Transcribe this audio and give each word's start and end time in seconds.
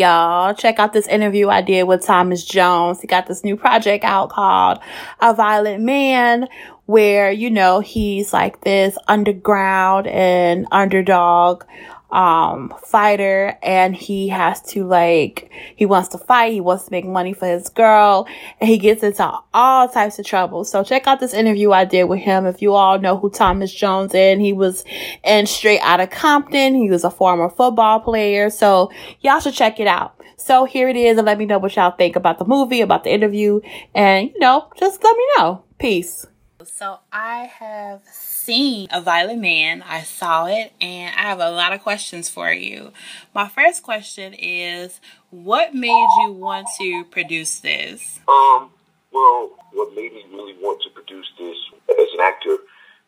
Y'all, 0.00 0.54
check 0.54 0.78
out 0.78 0.94
this 0.94 1.06
interview 1.06 1.48
I 1.48 1.60
did 1.60 1.84
with 1.84 2.04
Thomas 2.04 2.42
Jones. 2.42 3.00
He 3.00 3.06
got 3.06 3.26
this 3.26 3.44
new 3.44 3.56
project 3.56 4.02
out 4.02 4.30
called 4.30 4.78
A 5.20 5.34
Violent 5.34 5.82
Man, 5.82 6.48
where, 6.86 7.30
you 7.30 7.50
know, 7.50 7.80
he's 7.80 8.32
like 8.32 8.62
this 8.62 8.96
underground 9.06 10.06
and 10.06 10.66
underdog 10.72 11.64
um 12.12 12.74
fighter 12.84 13.56
and 13.62 13.94
he 13.94 14.28
has 14.28 14.60
to 14.62 14.84
like 14.84 15.50
he 15.76 15.86
wants 15.86 16.08
to 16.08 16.18
fight 16.18 16.52
he 16.52 16.60
wants 16.60 16.84
to 16.84 16.90
make 16.90 17.06
money 17.06 17.32
for 17.32 17.46
his 17.46 17.68
girl 17.68 18.26
and 18.60 18.68
he 18.68 18.78
gets 18.78 19.02
into 19.02 19.32
all 19.54 19.88
types 19.88 20.18
of 20.18 20.26
trouble. 20.26 20.64
So 20.64 20.82
check 20.82 21.06
out 21.06 21.20
this 21.20 21.34
interview 21.34 21.72
i 21.72 21.84
did 21.84 22.04
with 22.04 22.20
him. 22.20 22.46
If 22.46 22.62
you 22.62 22.74
all 22.74 22.98
know 22.98 23.16
who 23.16 23.30
thomas 23.30 23.72
jones 23.72 24.14
is 24.14 24.40
he 24.40 24.52
was 24.52 24.84
in 25.24 25.46
straight 25.46 25.80
out 25.80 26.00
of 26.00 26.10
compton. 26.10 26.74
He 26.74 26.90
was 26.90 27.04
a 27.04 27.10
former 27.10 27.48
football 27.48 28.00
player. 28.00 28.50
So 28.50 28.90
y'all 29.20 29.40
should 29.40 29.54
check 29.54 29.80
it 29.80 29.86
out. 29.86 30.14
So 30.36 30.64
here 30.64 30.88
it 30.88 30.96
is 30.96 31.18
and 31.18 31.26
let 31.26 31.38
me 31.38 31.46
know 31.46 31.58
what 31.58 31.76
y'all 31.76 31.90
think 31.90 32.16
about 32.16 32.38
the 32.38 32.44
movie 32.44 32.80
about 32.80 33.04
the 33.04 33.12
interview 33.12 33.60
and 33.94 34.30
you 34.30 34.40
know 34.40 34.68
just 34.76 35.02
let 35.04 35.16
me 35.16 35.24
know. 35.36 35.64
Peace. 35.78 36.26
So 36.64 36.98
i 37.12 37.44
have 37.44 38.02
seen 38.40 38.88
A 38.90 39.00
Violent 39.00 39.40
Man. 39.40 39.82
I 39.82 40.02
saw 40.02 40.46
it 40.46 40.72
and 40.80 41.14
I 41.14 41.22
have 41.22 41.40
a 41.40 41.50
lot 41.50 41.72
of 41.72 41.82
questions 41.82 42.28
for 42.28 42.50
you. 42.50 42.92
My 43.34 43.48
first 43.48 43.82
question 43.82 44.34
is 44.34 45.00
what 45.30 45.74
made 45.74 46.08
you 46.22 46.32
want 46.32 46.66
to 46.78 47.04
produce 47.04 47.60
this? 47.60 48.20
Um, 48.26 48.70
well, 49.12 49.50
what 49.72 49.94
made 49.94 50.12
me 50.12 50.24
really 50.32 50.54
want 50.54 50.80
to 50.82 50.90
produce 50.90 51.30
this 51.38 51.56
as 51.90 52.08
an 52.14 52.20
actor, 52.20 52.56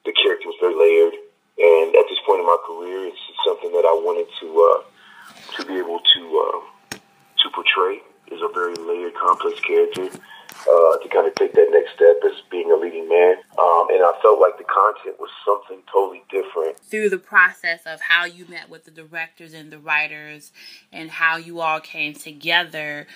the 0.04 0.12
character 0.12 0.48
was 0.48 0.56
very 0.60 0.74
layered. 0.74 1.14
And 1.58 1.94
at 1.94 2.06
this 2.08 2.18
point 2.26 2.40
in 2.40 2.46
my 2.46 2.58
career, 2.66 3.06
it's 3.06 3.18
something 3.44 3.72
that 3.72 3.84
I 3.84 3.92
wanted 3.92 4.26
to 4.40 4.46
uh, 4.68 5.56
to 5.56 5.66
be 5.66 5.78
able 5.78 6.00
to 6.00 6.22
uh, 6.42 6.96
to 6.96 7.50
portray. 7.54 8.00
Is 8.30 8.40
a 8.40 8.48
very 8.48 8.74
layered, 8.76 9.12
complex 9.14 9.60
character 9.60 10.08
uh, 10.08 10.96
to 10.98 11.08
kind 11.12 11.26
of 11.26 11.34
take 11.34 11.52
that 11.52 11.68
next 11.70 11.94
step 11.94 12.16
as 12.24 12.40
being 12.50 12.70
a 12.70 12.76
leading 12.76 13.08
man. 13.08 13.36
Um, 13.58 13.88
and 13.90 14.00
I 14.00 14.12
felt 14.22 14.40
like 14.40 14.58
content 14.82 15.20
was 15.20 15.30
something 15.44 15.82
totally 15.92 16.22
different. 16.30 16.78
Through 16.78 17.10
the 17.10 17.18
process 17.18 17.80
of 17.86 18.00
how 18.00 18.24
you 18.24 18.46
met 18.48 18.68
with 18.68 18.84
the 18.84 18.90
directors 18.90 19.54
and 19.54 19.70
the 19.70 19.78
writers 19.78 20.52
and 20.92 21.10
how 21.10 21.36
you 21.36 21.60
all 21.60 21.80
came 21.80 22.14
together 22.14 23.06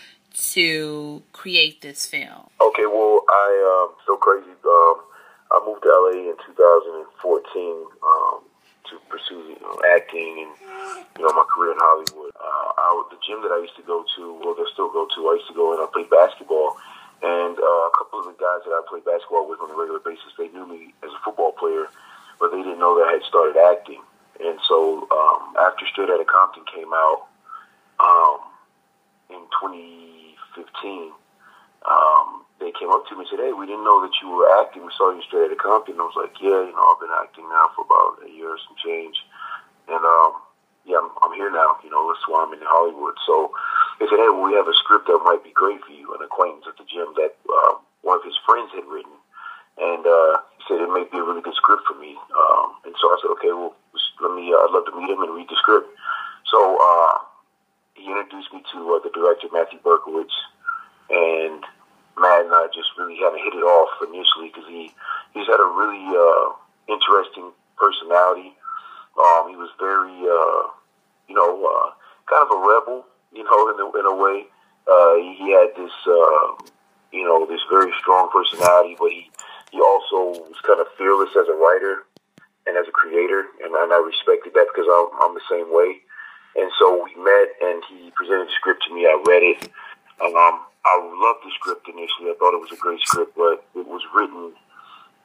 to 0.54 1.22
create 1.32 1.80
this 1.80 2.06
film. 2.06 2.50
Okay, 2.60 2.86
well, 2.86 3.24
I 3.28 3.88
um, 3.88 3.96
so 4.06 4.16
crazy. 4.16 4.50
Um, 4.50 4.96
I 5.50 5.62
moved 5.64 5.82
to 5.82 5.88
LA 5.88 6.30
in 6.30 6.36
2014 6.44 7.86
um, 8.02 8.40
to 8.90 8.98
pursue 9.08 9.54
you 9.54 9.56
know, 9.62 9.80
acting 9.96 10.44
and 10.44 10.52
you 11.16 11.24
know 11.24 11.32
my 11.32 11.46
career 11.48 11.72
in 11.72 11.78
Hollywood. 11.80 12.32
Uh, 12.36 12.68
I, 12.76 13.02
the 13.10 13.16
gym 13.26 13.40
that 13.42 13.52
I 13.52 13.62
used 13.62 13.76
to 13.76 13.82
go 13.82 14.04
to, 14.16 14.22
well, 14.44 14.54
they 14.54 14.68
still 14.72 14.92
go 14.92 15.06
to. 15.06 15.28
I 15.28 15.34
used 15.40 15.48
to 15.48 15.54
go 15.54 15.72
and 15.72 15.80
I 15.80 15.86
played 15.90 16.10
basketball 16.10 16.76
and 17.22 17.56
uh, 17.58 17.84
a 17.88 17.92
couple 17.96 18.20
of 18.20 18.26
the 18.26 18.36
guys 18.36 18.60
that 18.64 18.76
I 18.76 18.82
played 18.88 19.04
basketball 19.04 19.48
with 19.48 19.60
on 19.60 19.70
a 19.70 19.76
regular 19.76 20.00
basis, 20.00 20.36
they 20.36 20.48
knew 20.48 20.66
me 20.66 20.92
as 21.02 21.10
a 21.10 21.20
football 21.24 21.52
player, 21.52 21.88
but 22.38 22.52
they 22.52 22.60
didn't 22.60 22.78
know 22.78 22.98
that 23.00 23.08
I 23.08 23.12
had 23.16 23.24
started 23.24 23.56
acting. 23.56 24.02
And 24.40 24.58
so 24.68 25.08
um, 25.08 25.56
after 25.56 25.86
Straight 25.88 26.10
Outta 26.10 26.28
Compton 26.28 26.64
came 26.68 26.92
out 26.92 27.24
um, 28.00 28.40
in 29.32 29.40
2015, 29.56 31.12
um, 31.88 32.44
they 32.60 32.72
came 32.72 32.90
up 32.92 33.08
to 33.08 33.16
me 33.16 33.24
and 33.24 33.30
said, 33.30 33.40
"Hey, 33.40 33.52
we 33.52 33.64
didn't 33.64 33.84
know 33.84 34.02
that 34.04 34.12
you 34.20 34.28
were 34.28 34.48
acting. 34.60 34.84
We 34.84 34.92
saw 34.96 35.12
you 35.12 35.22
Straight 35.24 35.48
Outta 35.48 35.56
Compton." 35.56 35.96
And 35.96 36.02
I 36.02 36.08
was 36.08 36.18
like, 36.20 36.36
"Yeah, 36.40 36.60
you 36.68 36.72
know, 36.72 36.84
I've 36.84 37.00
been 37.00 37.16
acting 37.16 37.48
now 37.48 37.72
for 37.72 37.84
about 37.88 38.20
a 38.24 38.30
year 38.32 38.52
or 38.52 38.60
some 38.60 38.76
change." 38.76 39.16
And 39.88 40.04
um, 40.04 40.32
yeah, 40.84 40.98
I'm, 41.00 41.10
I'm 41.22 41.32
here 41.32 41.50
now. 41.50 41.78
You 41.84 41.90
know, 41.90 42.04
that's 42.12 42.26
why 42.28 42.44
I'm 42.44 42.52
in 42.52 42.60
Hollywood. 42.62 43.14
So 43.24 43.52
they 43.98 44.06
said, 44.06 44.20
hey, 44.20 44.28
well, 44.28 44.44
we 44.44 44.52
have 44.54 44.68
a 44.68 44.76
script 44.84 45.08
that 45.08 45.20
might 45.24 45.40
be 45.40 45.56
great 45.56 45.80
for 45.80 45.92
you. 45.92 46.12
An 46.12 46.20
acquaintance 46.20 46.68
at 46.68 46.76
the 46.76 46.84
gym 46.84 47.16
that 47.16 47.32
uh, 47.48 47.80
one 48.02 48.20
of 48.20 48.24
his 48.24 48.36
friends 48.44 48.68
had 48.76 48.84
written. 48.84 49.16
And 49.80 50.04
uh, 50.04 50.44
he 50.56 50.60
said 50.68 50.84
it 50.84 50.92
may 50.92 51.08
be 51.08 51.16
a 51.16 51.24
really 51.24 51.40
good 51.40 51.56
script 51.56 51.88
for 51.88 51.96
me. 51.96 52.16
Um, 52.36 52.76
and 52.84 52.94
so 53.00 53.08
I 53.08 53.16
said, 53.20 53.32
okay, 53.40 53.52
well, 53.56 53.72
let 54.20 54.32
me, 54.36 54.52
uh, 54.52 54.60
I'd 54.64 54.72
love 54.72 54.84
to 54.88 54.96
meet 54.96 55.08
him 55.08 55.24
and 55.24 55.32
read 55.32 55.48
the 55.48 55.56
script. 55.56 55.88
So 56.52 56.58
uh, 56.76 57.24
he 57.96 58.04
introduced 58.08 58.52
me 58.52 58.60
to 58.72 58.78
uh, 58.96 59.00
the 59.00 59.12
director, 59.16 59.48
Matthew 59.52 59.80
Berkowitz. 59.80 60.36
And 61.08 61.64
Matt 62.20 62.44
and 62.44 62.52
I 62.52 62.68
just 62.72 62.92
really 62.96 63.16
had 63.16 63.32
to 63.32 63.40
hit 63.40 63.56
it 63.56 63.64
off 63.64 63.96
initially 64.04 64.52
because 64.52 64.68
he, 64.68 64.92
he's 65.32 65.48
had 65.48 65.60
a 65.60 65.70
really 65.72 66.04
uh, 66.04 66.52
interesting 66.88 67.52
personality. 67.76 68.52
Um, 69.16 69.48
he 69.48 69.56
was 69.56 69.72
very, 69.80 70.12
uh, 70.20 70.68
you 71.28 71.36
know, 71.36 71.64
uh, 71.64 71.96
kind 72.28 72.44
of 72.44 72.52
a 72.52 72.60
rebel 72.60 73.04
you 73.32 73.44
know, 73.44 73.70
in 73.70 73.76
a, 73.80 73.86
in 73.98 74.06
a 74.06 74.16
way. 74.16 74.44
Uh, 74.86 75.16
he 75.38 75.50
had 75.50 75.74
this, 75.76 75.92
uh, 76.06 76.46
you 77.12 77.24
know, 77.24 77.46
this 77.46 77.60
very 77.70 77.92
strong 78.00 78.30
personality, 78.30 78.96
but 78.98 79.10
he, 79.10 79.30
he 79.72 79.80
also 79.80 80.38
was 80.46 80.60
kind 80.66 80.80
of 80.80 80.86
fearless 80.96 81.30
as 81.34 81.48
a 81.48 81.56
writer 81.58 82.04
and 82.66 82.76
as 82.76 82.86
a 82.88 82.92
creator, 82.92 83.46
and, 83.62 83.74
and 83.74 83.92
I 83.92 83.98
respected 83.98 84.54
that 84.54 84.66
because 84.70 84.86
I'm, 84.90 85.08
I'm 85.22 85.34
the 85.34 85.46
same 85.50 85.70
way. 85.74 86.02
And 86.56 86.70
so 86.78 87.04
we 87.04 87.12
met, 87.22 87.48
and 87.62 87.82
he 87.90 88.10
presented 88.16 88.48
the 88.48 88.56
script 88.56 88.82
to 88.88 88.94
me. 88.94 89.06
I 89.06 89.14
read 89.26 89.42
it. 89.42 89.68
and 90.20 90.34
Um, 90.34 90.66
I 90.86 90.94
loved 91.02 91.44
the 91.44 91.50
script 91.58 91.86
initially. 91.88 92.30
I 92.30 92.34
thought 92.38 92.54
it 92.54 92.62
was 92.62 92.72
a 92.72 92.80
great 92.80 93.00
script, 93.00 93.36
but 93.36 93.66
it 93.74 93.86
was 93.86 94.02
written 94.14 94.54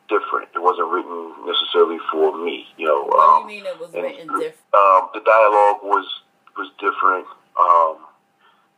different. 0.10 0.50
It 0.54 0.60
wasn't 0.60 0.92
written 0.92 1.32
necessarily 1.48 1.98
for 2.12 2.36
me. 2.38 2.68
You 2.78 2.88
know. 2.88 3.04
What 3.06 3.22
um, 3.22 3.48
do 3.48 3.54
you 3.54 3.64
mean 3.64 3.70
it 3.70 3.80
was 3.80 3.94
written 3.94 4.28
different? 4.28 4.56
Um, 4.74 5.02
the 5.14 5.22
dialogue 5.24 5.80
was 5.86 6.06
was 6.58 6.70
different. 6.82 7.26
Um, 7.62 7.98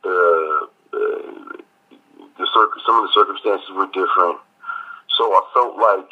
the, 0.04 0.68
the, 0.92 1.64
the 2.38 2.46
some 2.86 2.96
of 3.00 3.04
the 3.08 3.14
circumstances 3.16 3.70
were 3.72 3.88
different. 3.88 4.40
So 5.18 5.24
I 5.32 5.42
felt 5.54 5.78
like 5.78 6.12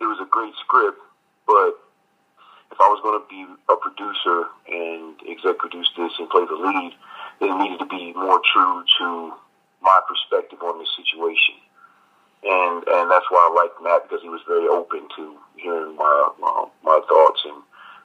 it 0.00 0.06
was 0.06 0.20
a 0.20 0.28
great 0.30 0.54
script, 0.62 1.00
but 1.46 1.80
if 2.70 2.78
I 2.80 2.88
was 2.90 3.00
going 3.02 3.18
to 3.18 3.26
be 3.30 3.46
a 3.70 3.76
producer 3.76 4.50
and 4.66 5.14
exec 5.30 5.58
produce 5.58 5.88
this 5.96 6.12
and 6.18 6.28
play 6.30 6.44
the 6.46 6.58
lead, 6.58 6.92
then 7.40 7.54
it 7.54 7.58
needed 7.62 7.78
to 7.78 7.86
be 7.86 8.12
more 8.14 8.40
true 8.52 8.84
to 8.98 9.32
my 9.82 10.00
perspective 10.08 10.58
on 10.62 10.78
the 10.78 10.86
situation. 10.96 11.54
And 12.44 12.84
and 12.84 13.10
that's 13.10 13.30
why 13.30 13.40
I 13.48 13.50
liked 13.54 13.80
Matt 13.80 14.04
because 14.04 14.20
he 14.22 14.28
was 14.28 14.42
very 14.46 14.68
open 14.68 15.08
to 15.16 15.38
hearing 15.56 15.96
my 15.96 16.28
my, 16.40 16.66
my 16.82 17.00
thoughts 17.08 17.40
and 17.46 17.62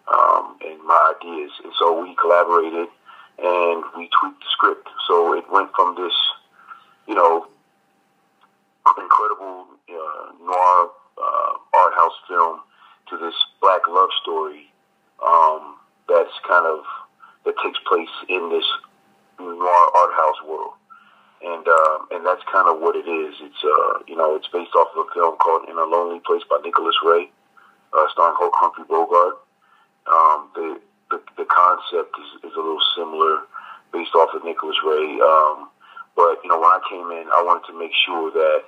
um, 0.08 0.56
and 0.64 0.80
my 0.86 1.14
ideas. 1.18 1.52
And 1.64 1.74
so 1.78 2.02
we 2.02 2.16
collaborated 2.16 2.88
and 3.42 3.84
we 3.98 4.10
tweaked 4.20 4.40
the 4.40 4.52
script. 4.52 4.88
So 5.08 5.34
it 5.34 5.46
went 5.52 5.72
from 5.76 5.89
this, 6.00 6.16
you 7.08 7.16
know, 7.16 7.48
incredible 8.98 9.66
uh, 9.90 10.32
noir 10.42 10.90
uh, 11.18 11.52
art 11.74 11.94
house 11.94 12.18
film 12.28 12.60
to 13.10 13.18
this 13.18 13.36
black 13.62 13.82
love 13.88 14.10
story 14.22 14.72
um, 15.26 15.76
that's 16.08 16.34
kind 16.48 16.66
of 16.66 16.84
that 17.46 17.56
takes 17.64 17.80
place 17.88 18.10
in 18.28 18.50
this 18.50 18.66
noir 19.40 19.86
art 19.96 20.14
house 20.14 20.42
world. 20.48 20.74
And 21.42 21.66
uh, 21.68 21.98
and 22.12 22.26
that's 22.26 22.44
kind 22.52 22.68
of 22.68 22.82
what 22.82 22.96
it 22.96 23.08
is. 23.08 23.36
It's 23.40 23.64
uh, 23.64 24.04
you 24.08 24.16
know 24.16 24.36
it's 24.36 24.48
based 24.52 24.76
off 24.76 24.90
of 24.96 25.08
a 25.08 25.14
film 25.14 25.38
called 25.38 25.70
In 25.70 25.78
a 25.78 25.86
Lonely 25.86 26.20
Place 26.26 26.44
by 26.50 26.60
Nicholas 26.64 26.96
Ray, 27.06 27.32
uh, 27.94 28.06
starring 28.12 28.36
Humphrey 28.40 28.84
Bogart. 28.90 29.40
Um, 30.12 30.50
the 30.56 30.82
the, 31.12 31.22
the 31.38 31.46
concept 31.46 32.16
is, 32.20 32.52
is 32.52 32.56
a 32.56 32.62
little 32.62 32.84
similar 32.96 33.48
based 33.92 34.14
off 34.16 34.30
of 34.36 34.44
Nicholas 34.44 34.78
Ray. 34.86 35.20
Um, 35.20 35.70
but, 36.16 36.44
you 36.44 36.50
know, 36.50 36.60
when 36.60 36.70
I 36.70 36.82
came 36.90 37.10
in, 37.12 37.28
I 37.34 37.42
wanted 37.44 37.66
to 37.72 37.80
make 37.80 37.92
sure 38.06 38.32
that 38.32 38.62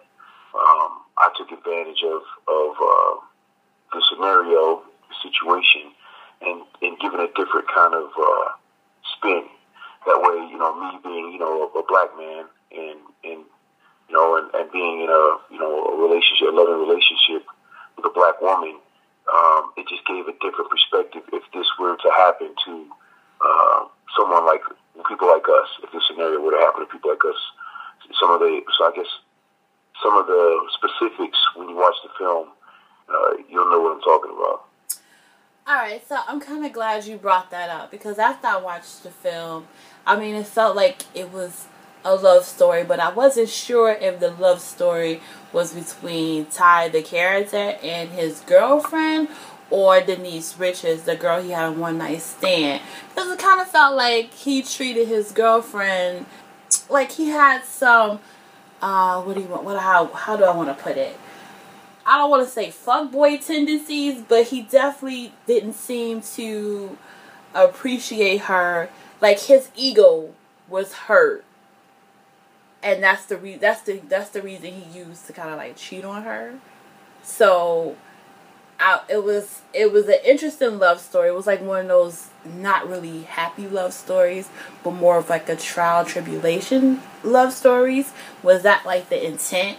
um, 0.55 1.03
I 1.17 1.29
took 1.37 1.51
advantage 1.51 2.03
of, 2.03 2.21
of 2.47 2.71
uh, 2.79 3.13
the 3.93 4.01
scenario, 4.09 4.81
the 5.09 5.15
situation, 5.21 5.91
and, 6.41 6.61
and 6.81 6.99
give 6.99 7.13
it 7.13 7.19
a 7.19 7.29
different 7.35 7.67
kind 7.67 7.93
of 7.93 8.09
uh, 8.17 8.49
spin. 9.17 9.45
That 10.07 10.17
way, 10.17 10.49
you 10.49 10.57
know, 10.57 10.73
me 10.73 10.99
being, 11.03 11.31
you 11.33 11.39
know, 11.39 11.69
a, 11.69 11.79
a 11.79 11.83
black 11.85 12.09
man 12.17 12.45
and, 12.71 12.99
and 13.23 13.45
you 14.09 14.17
know, 14.17 14.35
and, 14.37 14.49
and 14.55 14.60
being 14.71 15.01
in 15.01 15.09
a, 15.09 15.23
you 15.51 15.59
know, 15.59 15.85
a 15.85 15.95
relationship, 16.01 16.51
a 16.51 16.55
loving 16.55 16.79
relationship 16.79 17.45
with 17.95 18.05
a 18.05 18.13
black 18.13 18.41
woman, 18.41 18.79
um, 19.31 19.71
it 19.77 19.87
just 19.87 20.05
gave 20.07 20.27
a 20.27 20.35
different 20.41 20.69
perspective 20.69 21.23
if 21.31 21.43
this 21.53 21.67
were 21.79 21.95
to 21.95 22.09
happen 22.11 22.49
to 22.65 22.73
uh, 23.41 23.85
someone 24.17 24.45
like 24.45 24.61
people 25.07 25.27
like 25.27 25.45
us, 25.45 25.69
if 25.83 25.91
this 25.91 26.03
scenario 26.09 26.39
were 26.41 26.51
to 26.51 26.63
happen 26.63 26.81
to 26.81 26.89
people 26.91 27.11
like 27.11 27.23
us, 27.25 27.39
some 28.19 28.31
of 28.31 28.39
the, 28.39 28.61
so 28.77 28.85
I 28.85 28.91
guess 28.95 29.11
some 30.03 30.17
of 30.17 30.27
the 30.27 30.69
specifics 30.73 31.37
when 31.55 31.69
you 31.69 31.75
watch 31.75 31.95
the 32.03 32.09
film, 32.17 32.49
uh, 33.09 33.37
you'll 33.49 33.69
know 33.69 33.79
what 33.79 33.95
I'm 33.95 34.01
talking 34.01 34.31
about. 34.31 34.65
All 35.67 35.75
right, 35.75 36.05
so 36.07 36.19
I'm 36.27 36.39
kind 36.39 36.65
of 36.65 36.73
glad 36.73 37.05
you 37.05 37.17
brought 37.17 37.51
that 37.51 37.69
up 37.69 37.91
because 37.91 38.17
after 38.17 38.47
I 38.47 38.57
watched 38.57 39.03
the 39.03 39.11
film, 39.11 39.67
I 40.05 40.19
mean, 40.19 40.35
it 40.35 40.47
felt 40.47 40.75
like 40.75 41.03
it 41.13 41.31
was 41.31 41.67
a 42.03 42.15
love 42.15 42.45
story, 42.45 42.83
but 42.83 42.99
I 42.99 43.11
wasn't 43.11 43.49
sure 43.49 43.91
if 43.91 44.19
the 44.19 44.31
love 44.31 44.59
story 44.61 45.21
was 45.53 45.73
between 45.73 46.45
Ty, 46.47 46.89
the 46.89 47.01
character, 47.01 47.77
and 47.83 48.09
his 48.09 48.39
girlfriend, 48.41 49.27
or 49.69 50.01
Denise 50.01 50.57
Richards, 50.57 51.03
the 51.03 51.15
girl 51.15 51.41
he 51.41 51.51
had 51.51 51.69
a 51.69 51.71
one 51.71 51.97
night 51.97 52.21
stand. 52.21 52.81
Because 53.09 53.31
it 53.31 53.39
kind 53.39 53.61
of 53.61 53.67
felt 53.67 53.95
like 53.95 54.33
he 54.33 54.61
treated 54.61 55.07
his 55.07 55.31
girlfriend 55.31 56.25
like 56.89 57.11
he 57.11 57.29
had 57.29 57.63
some. 57.63 58.19
Uh, 58.81 59.21
what 59.21 59.35
do 59.35 59.41
you 59.41 59.47
want? 59.47 59.63
What 59.63 59.79
how 59.79 60.07
how 60.07 60.35
do 60.35 60.43
I 60.43 60.55
want 60.55 60.75
to 60.75 60.83
put 60.83 60.97
it? 60.97 61.17
I 62.05 62.17
don't 62.17 62.29
want 62.29 62.45
to 62.45 62.51
say 62.51 62.69
fuckboy 62.69 63.45
tendencies, 63.45 64.23
but 64.27 64.47
he 64.47 64.63
definitely 64.63 65.33
didn't 65.45 65.73
seem 65.73 66.21
to 66.35 66.97
appreciate 67.53 68.41
her. 68.41 68.89
Like 69.21 69.39
his 69.39 69.69
ego 69.75 70.33
was 70.67 70.93
hurt, 70.93 71.45
and 72.83 73.03
that's 73.03 73.25
the 73.25 73.37
re- 73.37 73.57
that's 73.57 73.81
the 73.81 74.01
that's 74.07 74.29
the 74.29 74.41
reason 74.41 74.73
he 74.73 74.99
used 74.99 75.27
to 75.27 75.33
kind 75.33 75.49
of 75.49 75.57
like 75.57 75.75
cheat 75.77 76.03
on 76.03 76.23
her. 76.23 76.55
So, 77.23 77.95
I, 78.79 79.01
it 79.09 79.23
was 79.23 79.61
it 79.73 79.91
was 79.91 80.07
an 80.07 80.17
interesting 80.25 80.79
love 80.79 80.99
story. 80.99 81.29
It 81.29 81.35
was 81.35 81.47
like 81.47 81.61
one 81.61 81.81
of 81.81 81.87
those 81.87 82.29
not 82.43 82.89
really 82.89 83.23
happy 83.23 83.67
love 83.67 83.93
stories, 83.93 84.49
but 84.83 84.91
more 84.91 85.17
of 85.17 85.29
like 85.29 85.47
a 85.49 85.55
trial 85.55 86.03
tribulation 86.03 87.01
love 87.23 87.53
stories. 87.53 88.11
Was 88.41 88.63
that 88.63 88.85
like 88.85 89.09
the 89.09 89.23
intent? 89.23 89.77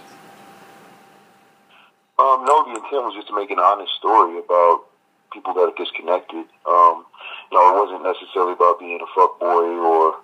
Um, 2.19 2.45
no, 2.45 2.63
the 2.65 2.79
intent 2.79 3.03
was 3.03 3.15
just 3.17 3.27
to 3.29 3.35
make 3.35 3.51
an 3.51 3.59
honest 3.59 3.93
story 3.99 4.39
about 4.39 4.85
people 5.33 5.55
that 5.55 5.61
are 5.61 5.75
disconnected. 5.77 6.47
Um, 6.63 7.05
you 7.51 7.59
know, 7.59 7.75
it 7.75 7.77
wasn't 7.83 8.05
necessarily 8.05 8.53
about 8.53 8.79
being 8.79 9.01
a 9.03 9.11
fuck 9.15 9.41
boy 9.41 9.67
or 9.83 10.22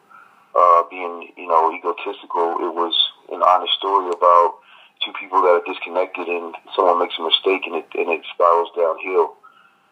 uh, 0.55 0.83
being, 0.91 1.33
you 1.37 1.47
know, 1.47 1.73
egotistical. 1.73 2.61
It 2.61 2.75
was 2.75 2.95
an 3.33 3.43
honest 3.43 3.73
story 3.79 4.09
about 4.09 4.59
two 5.05 5.13
people 5.19 5.43
that 5.43 5.63
are 5.63 5.67
disconnected 5.67 6.29
and 6.29 6.55
someone 6.75 6.99
makes 6.99 7.15
a 7.19 7.23
mistake 7.23 7.67
and 7.67 7.77
it, 7.77 7.87
and 7.95 8.09
it 8.11 8.23
spirals 8.35 8.69
downhill. 8.77 9.37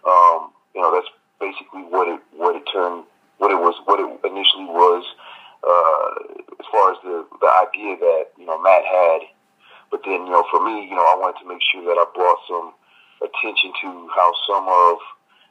Um, 0.06 0.50
you 0.74 0.80
know, 0.80 0.92
that's 0.92 1.10
basically 1.40 1.82
what 1.86 2.08
it, 2.08 2.20
what 2.34 2.56
it 2.56 2.64
turned, 2.72 3.04
what 3.38 3.50
it 3.50 3.58
was, 3.58 3.74
what 3.84 4.00
it 4.00 4.08
initially 4.26 4.66
was, 4.66 5.04
uh, 5.62 6.08
as 6.58 6.66
far 6.70 6.92
as 6.92 6.98
the, 7.02 7.26
the 7.40 7.50
idea 7.66 7.96
that, 7.98 8.34
you 8.38 8.46
know, 8.46 8.60
Matt 8.60 8.84
had 8.84 9.26
but 9.90 10.02
then, 10.04 10.26
you 10.26 10.32
know, 10.32 10.44
for 10.50 10.64
me, 10.64 10.84
you 10.84 10.94
know, 10.94 11.06
I 11.06 11.16
wanted 11.18 11.38
to 11.42 11.48
make 11.48 11.62
sure 11.62 11.82
that 11.86 11.98
I 11.98 12.04
brought 12.14 12.40
some 12.48 12.74
attention 13.22 13.72
to 13.82 14.08
how 14.14 14.32
some 14.46 14.66
of, 14.66 14.98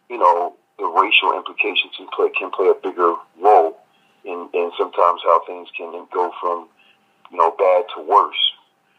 you 0.10 0.18
know, 0.18 0.54
the 0.78 0.86
racial 0.86 1.32
implications 1.34 1.96
can 1.96 2.08
play, 2.12 2.30
can 2.38 2.52
play 2.52 2.68
a 2.68 2.76
bigger 2.76 3.16
role 3.40 3.80
in, 4.26 4.50
in 4.54 4.72
sometimes 4.78 5.22
how 5.24 5.42
things 5.46 5.70
can 5.78 5.92
go 6.12 6.32
from, 6.42 6.68
you 7.32 7.38
know, 7.38 7.52
bad 7.58 7.86
to 7.96 8.02
worse. 8.02 8.44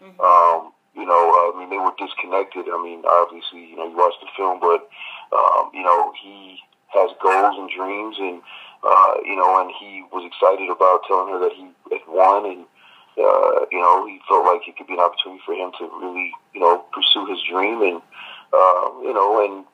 Mm-hmm. 0.03 0.21
Um, 0.21 0.73
you 0.95 1.05
know, 1.05 1.13
uh, 1.13 1.53
I 1.53 1.61
mean, 1.61 1.71
they 1.71 1.79
were 1.79 1.93
disconnected. 1.99 2.67
I 2.73 2.83
mean, 2.83 3.05
obviously, 3.05 3.69
you 3.69 3.77
know, 3.77 3.89
you 3.89 3.97
watched 3.97 4.21
the 4.21 4.33
film, 4.37 4.61
but, 4.61 4.89
um, 5.37 5.71
you 5.75 5.83
know, 5.83 6.13
he 6.23 6.59
has 6.89 7.11
goals 7.23 7.57
and 7.59 7.69
dreams 7.69 8.17
and, 8.19 8.41
uh, 8.83 9.15
you 9.25 9.37
know, 9.37 9.61
and 9.61 9.71
he 9.79 10.05
was 10.13 10.25
excited 10.25 10.71
about 10.71 11.03
telling 11.07 11.33
her 11.33 11.41
that 11.41 11.53
he 11.53 11.69
had 11.93 12.07
won 12.09 12.47
and, 12.47 12.65
uh, 13.19 13.67
you 13.73 13.81
know, 13.81 14.07
he 14.07 14.21
felt 14.29 14.45
like 14.47 14.67
it 14.69 14.77
could 14.77 14.87
be 14.87 14.95
an 14.95 15.01
opportunity 15.01 15.43
for 15.45 15.55
him 15.55 15.73
to 15.79 15.85
really, 16.01 16.33
you 16.55 16.61
know, 16.61 16.85
pursue 16.93 17.27
his 17.27 17.43
dream. 17.45 17.83
And, 17.83 18.01
uh, 18.53 18.89
you 19.03 19.13
know, 19.13 19.45
and 19.45 19.65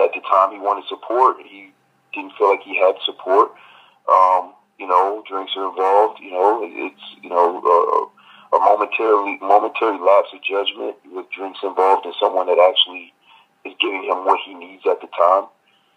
at 0.00 0.12
the 0.12 0.20
time 0.20 0.52
he 0.52 0.58
wanted 0.58 0.84
support. 0.88 1.36
He 1.44 1.72
didn't 2.12 2.32
feel 2.38 2.50
like 2.50 2.62
he 2.62 2.76
had 2.76 2.94
support. 3.04 3.52
Um, 4.08 4.52
you 4.78 4.86
know, 4.86 5.22
drinks 5.28 5.52
are 5.56 5.68
involved. 5.68 6.20
You 6.20 6.32
know, 6.32 6.60
it's, 6.62 7.04
you 7.22 7.30
know, 7.30 7.58
uh, 7.62 8.56
a 8.56 8.58
momentarily, 8.58 9.38
momentary 9.40 9.98
lapse 9.98 10.30
of 10.32 10.42
judgment 10.42 10.96
with 11.10 11.26
drinks 11.30 11.60
involved 11.62 12.06
and 12.06 12.14
someone 12.20 12.46
that 12.46 12.58
actually 12.58 13.12
is 13.64 13.74
giving 13.80 14.04
him 14.04 14.24
what 14.24 14.38
he 14.44 14.54
needs 14.54 14.82
at 14.86 15.00
the 15.00 15.08
time. 15.08 15.46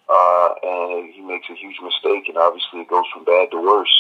Uh, 0.08 0.50
and 0.64 1.14
he 1.14 1.22
makes 1.22 1.50
a 1.52 1.56
huge 1.56 1.76
mistake, 1.84 2.30
and 2.30 2.38
obviously 2.38 2.80
it 2.80 2.88
goes 2.88 3.04
from 3.14 3.26
bad 3.26 3.52
to 3.52 3.60
worse. 3.60 3.92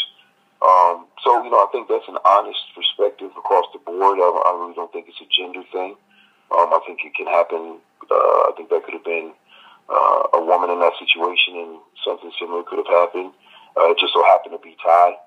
Um, 0.63 1.05
so, 1.21 1.43
you 1.43 1.51
know, 1.51 1.61
I 1.61 1.69
think 1.71 1.87
that's 1.87 2.07
an 2.07 2.17
honest 2.25 2.63
perspective 2.73 3.29
across 3.37 3.65
the 3.73 3.79
board. 3.79 4.17
I, 4.17 4.25
I 4.25 4.51
really 4.57 4.73
don't 4.73 4.91
think 4.93 5.05
it's 5.09 5.21
a 5.21 5.29
gender 5.29 5.61
thing. 5.71 5.95
Um, 6.49 6.71
I 6.71 6.79
think 6.87 6.99
it 7.03 7.13
can 7.13 7.27
happen. 7.27 7.77
Uh, 8.09 8.47
I 8.47 8.51
think 8.55 8.69
that 8.69 8.85
could 8.85 8.95
have 8.95 9.03
been 9.03 9.33
uh, 9.89 10.39
a 10.39 10.41
woman 10.41 10.71
in 10.71 10.79
that 10.79 10.95
situation 10.97 11.59
and 11.59 11.77
something 12.03 12.31
similar 12.39 12.63
could 12.63 12.79
have 12.79 12.87
happened. 12.87 13.35
Uh, 13.77 13.93
it 13.93 13.97
just 13.99 14.13
so 14.13 14.23
happened 14.25 14.57
to 14.57 14.61
be 14.63 14.75
Ty. 14.83 15.17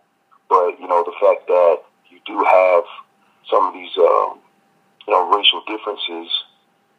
But, 0.49 0.81
you 0.82 0.88
know, 0.88 1.06
the 1.06 1.14
fact 1.23 1.47
that 1.47 1.76
you 2.11 2.19
do 2.26 2.43
have 2.43 2.85
some 3.47 3.70
of 3.70 3.75
these, 3.75 3.94
um, 3.97 4.43
you 5.06 5.14
know, 5.14 5.31
racial 5.31 5.62
differences, 5.70 6.26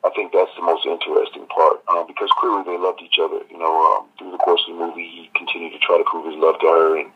I 0.04 0.10
think 0.16 0.32
that's 0.32 0.52
the 0.56 0.64
most 0.64 0.88
interesting 0.88 1.46
part 1.48 1.84
um, 1.92 2.08
because 2.08 2.30
clearly 2.40 2.64
they 2.64 2.78
loved 2.80 3.02
each 3.04 3.20
other. 3.22 3.44
You 3.52 3.60
know, 3.60 3.70
um, 3.70 4.08
through 4.18 4.32
the 4.32 4.40
course 4.40 4.64
of 4.70 4.78
the 4.78 4.80
movie, 4.80 5.06
he 5.06 5.30
continued 5.36 5.74
to 5.74 5.80
try 5.80 5.98
to 5.98 6.08
prove 6.08 6.26
his 6.26 6.40
love 6.40 6.56
to 6.60 6.68
her 6.68 6.98
and 6.98 7.12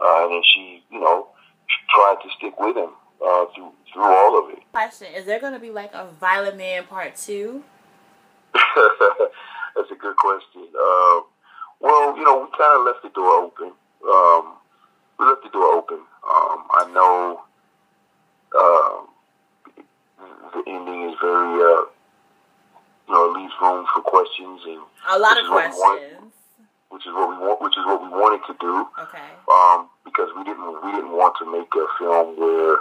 uh, 0.00 0.22
and 0.24 0.32
then 0.32 0.42
she, 0.54 0.84
you 0.90 1.00
know, 1.00 1.26
tried 1.90 2.16
to 2.22 2.28
stick 2.38 2.58
with 2.60 2.76
him 2.76 2.90
uh, 3.24 3.46
through 3.54 3.72
through 3.92 4.04
all 4.04 4.38
of 4.38 4.50
it. 4.50 4.62
Question: 4.70 5.08
Is 5.14 5.26
there 5.26 5.40
going 5.40 5.54
to 5.54 5.58
be 5.58 5.70
like 5.70 5.92
a 5.92 6.06
Violent 6.20 6.56
Man 6.56 6.84
Part 6.84 7.16
Two? 7.16 7.64
That's 8.54 9.90
a 9.90 9.98
good 9.98 10.16
question. 10.16 10.68
Um, 10.78 11.24
well, 11.80 12.16
you 12.16 12.24
know, 12.24 12.40
we 12.40 12.58
kind 12.58 12.80
of 12.80 12.86
left 12.86 13.02
the 13.02 13.10
door 13.10 13.44
open. 13.44 13.72
Um, 14.04 14.54
we 15.18 15.26
left 15.26 15.42
the 15.42 15.50
door 15.50 15.74
open. 15.74 15.98
Um, 15.98 16.58
I 16.70 16.90
know 16.92 17.40
um, 18.58 19.08
the 20.54 20.70
ending 20.70 21.10
is 21.10 21.16
very, 21.20 21.54
uh, 21.62 21.84
you 23.06 23.14
know, 23.14 23.30
it 23.30 23.38
leaves 23.38 23.54
room 23.60 23.86
for 23.94 24.02
questions 24.02 24.60
and 24.66 24.82
a 25.08 25.18
lot 25.18 25.38
of 25.38 25.46
questions 25.50 26.32
which 26.90 27.06
is 27.06 27.12
what 27.12 27.28
we 27.28 27.36
want, 27.36 27.60
which 27.60 27.76
is 27.76 27.84
what 27.84 28.00
we 28.02 28.08
wanted 28.08 28.40
to 28.48 28.54
do. 28.60 28.88
Okay. 28.98 29.28
Um, 29.48 29.88
because 30.04 30.28
we 30.36 30.44
didn't 30.44 30.64
we 30.84 30.92
didn't 30.92 31.12
want 31.12 31.36
to 31.38 31.44
make 31.44 31.68
a 31.76 31.86
film 32.00 32.36
where 32.40 32.80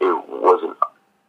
it 0.00 0.16
wasn't 0.28 0.76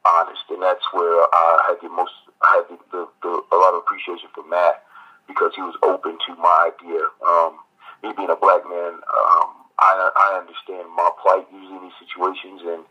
honest, 0.05 0.43
and 0.49 0.61
that's 0.61 0.83
where 0.91 1.25
I 1.31 1.71
had 1.71 1.77
the 1.81 1.89
most 1.89 2.11
I 2.41 2.61
had 2.61 2.65
the, 2.69 2.77
the, 2.91 3.01
the 3.23 3.31
a 3.55 3.57
lot 3.57 3.73
of 3.73 3.83
appreciation 3.87 4.29
for 4.35 4.43
Matt 4.47 4.83
because 5.27 5.51
he 5.55 5.61
was 5.61 5.75
open 5.83 6.17
to 6.27 6.35
my 6.35 6.71
idea. 6.71 7.03
Um, 7.25 7.59
me 8.03 8.13
being 8.15 8.29
a 8.29 8.35
black 8.35 8.63
man, 8.65 8.99
um, 9.03 9.47
I 9.79 10.09
I 10.15 10.39
understand 10.39 10.89
my 10.95 11.09
plight 11.21 11.47
usually 11.51 11.77
in 11.77 11.83
these 11.83 11.99
situations, 12.01 12.61
and 12.65 12.83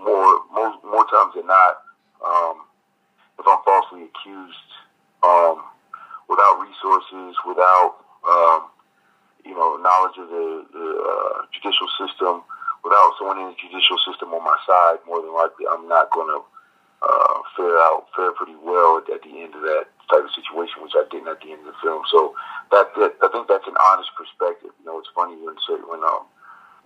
more 0.00 0.42
more 0.52 0.72
more 0.82 1.06
times 1.08 1.34
than 1.34 1.46
not, 1.46 1.82
um, 2.24 2.66
if 3.38 3.46
I'm 3.46 3.62
falsely 3.64 4.08
accused, 4.10 4.70
um, 5.22 5.62
without 6.28 6.62
resources, 6.62 7.36
without 7.46 8.02
um, 8.26 8.70
you 9.44 9.54
know, 9.54 9.76
knowledge 9.76 10.18
of 10.18 10.28
the, 10.30 10.66
the 10.72 10.88
uh, 11.02 11.46
judicial 11.52 11.88
system. 11.98 12.42
Without 12.82 13.14
someone 13.14 13.38
in 13.38 13.54
the 13.54 13.58
judicial 13.62 13.94
system 14.02 14.34
on 14.34 14.42
my 14.42 14.58
side, 14.66 14.98
more 15.06 15.22
than 15.22 15.30
likely, 15.30 15.70
I'm 15.70 15.86
not 15.86 16.10
going 16.10 16.26
to 16.26 16.42
uh, 16.98 17.38
fare 17.54 17.78
out 17.78 18.10
fare 18.14 18.32
pretty 18.32 18.58
well 18.58 18.98
at 18.98 19.22
the 19.22 19.30
end 19.38 19.54
of 19.54 19.62
that 19.62 19.86
type 20.10 20.24
of 20.24 20.32
situation, 20.34 20.82
which 20.82 20.96
I 20.96 21.04
didn't 21.10 21.28
at 21.28 21.40
the 21.40 21.52
end 21.52 21.66
of 21.66 21.74
the 21.74 21.78
film. 21.82 22.02
So 22.10 22.34
that, 22.70 22.90
that 22.96 23.14
I 23.22 23.28
think 23.28 23.48
that's 23.48 23.66
an 23.66 23.76
honest 23.78 24.10
perspective. 24.16 24.70
You 24.80 24.84
know, 24.86 24.98
it's 24.98 25.10
funny 25.14 25.36
when 25.36 25.56
certain 25.66 25.88
when 25.88 26.02
um, 26.02 26.26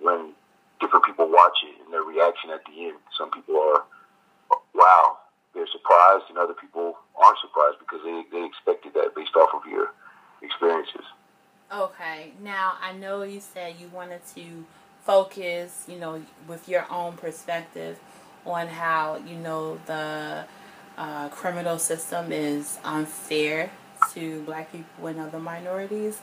when 0.00 0.32
different 0.80 1.04
people 1.04 1.28
watch 1.28 1.58
it 1.64 1.80
and 1.84 1.92
their 1.92 2.02
reaction 2.02 2.50
at 2.50 2.64
the 2.66 2.92
end. 2.92 2.98
Some 3.16 3.30
people 3.30 3.56
are, 3.56 3.84
wow, 4.74 5.18
they're 5.54 5.70
surprised, 5.72 6.28
and 6.28 6.38
other 6.38 6.54
people 6.54 6.98
aren't 7.16 7.38
surprised 7.40 7.78
because 7.80 8.00
they 8.04 8.24
they 8.32 8.44
expected 8.44 8.94
that 8.94 9.14
based 9.14 9.36
off 9.36 9.50
of 9.54 9.64
your 9.70 9.92
experiences. 10.42 11.06
Okay. 11.72 12.32
Now, 12.42 12.74
I 12.80 12.92
know 12.92 13.22
you 13.22 13.40
said 13.40 13.76
you 13.80 13.88
wanted 13.88 14.20
to 14.36 14.64
focus, 15.02 15.84
you 15.88 15.98
know, 15.98 16.22
with 16.46 16.68
your 16.68 16.86
own 16.90 17.14
perspective 17.14 17.98
on 18.44 18.68
how, 18.68 19.20
you 19.26 19.36
know, 19.36 19.78
the 19.86 20.44
uh, 20.96 21.28
criminal 21.28 21.78
system 21.78 22.32
is 22.32 22.78
unfair 22.84 23.70
to 24.12 24.42
black 24.42 24.72
people 24.72 25.06
and 25.06 25.18
other 25.20 25.38
minorities. 25.38 26.20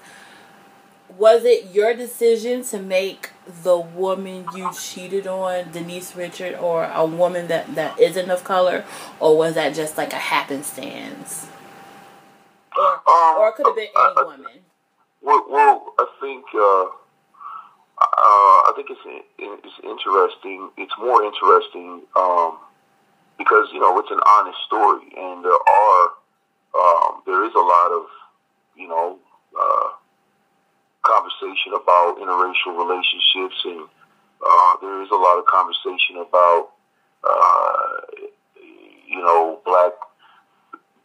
Was 1.17 1.43
it 1.45 1.73
your 1.73 1.93
decision 1.93 2.63
to 2.65 2.79
make 2.79 3.31
the 3.63 3.77
woman 3.77 4.45
you 4.55 4.71
cheated 4.73 5.27
on 5.27 5.71
Denise 5.71 6.15
Richard 6.15 6.55
or 6.55 6.85
a 6.85 7.05
woman 7.05 7.47
that, 7.47 7.75
that 7.75 7.99
isn't 7.99 8.31
of 8.31 8.43
color, 8.43 8.83
or 9.19 9.37
was 9.37 9.53
that 9.55 9.75
just 9.75 9.97
like 9.97 10.13
a 10.13 10.17
happenstance? 10.17 11.47
Or, 12.75 12.85
um, 12.85 13.37
or 13.37 13.49
it 13.49 13.55
could 13.55 13.67
have 13.67 13.75
been 13.75 13.89
any 13.95 14.25
woman. 14.25 14.59
Well, 15.21 15.45
well 15.49 15.93
I 15.99 16.07
think 16.19 16.45
uh, 16.55 16.85
Uh, 18.03 18.67
I 18.67 18.71
think 18.75 18.89
it's 18.89 19.05
it's 19.37 19.79
interesting. 19.83 20.69
It's 20.77 20.93
more 20.99 21.23
interesting 21.23 22.01
um, 22.15 22.57
because 23.37 23.67
you 23.73 23.79
know 23.79 23.97
it's 23.99 24.11
an 24.11 24.19
honest 24.25 24.57
story, 24.65 25.03
and 25.17 25.43
there 25.43 25.51
are 25.51 26.03
um, 26.75 27.21
there 27.25 27.45
is 27.45 27.53
a 27.55 27.59
lot 27.59 27.91
of 27.91 28.05
you 28.75 28.87
know 28.87 29.17
uh, 29.59 29.89
conversation 31.03 31.73
about 31.73 32.17
interracial 32.17 32.77
relationships, 32.77 33.59
and 33.65 33.87
uh, 34.45 34.73
there 34.81 35.01
is 35.01 35.09
a 35.11 35.15
lot 35.15 35.37
of 35.37 35.45
conversation 35.45 36.17
about 36.17 36.69
uh, 37.23 38.01
you 39.07 39.19
know 39.19 39.59
black 39.65 39.93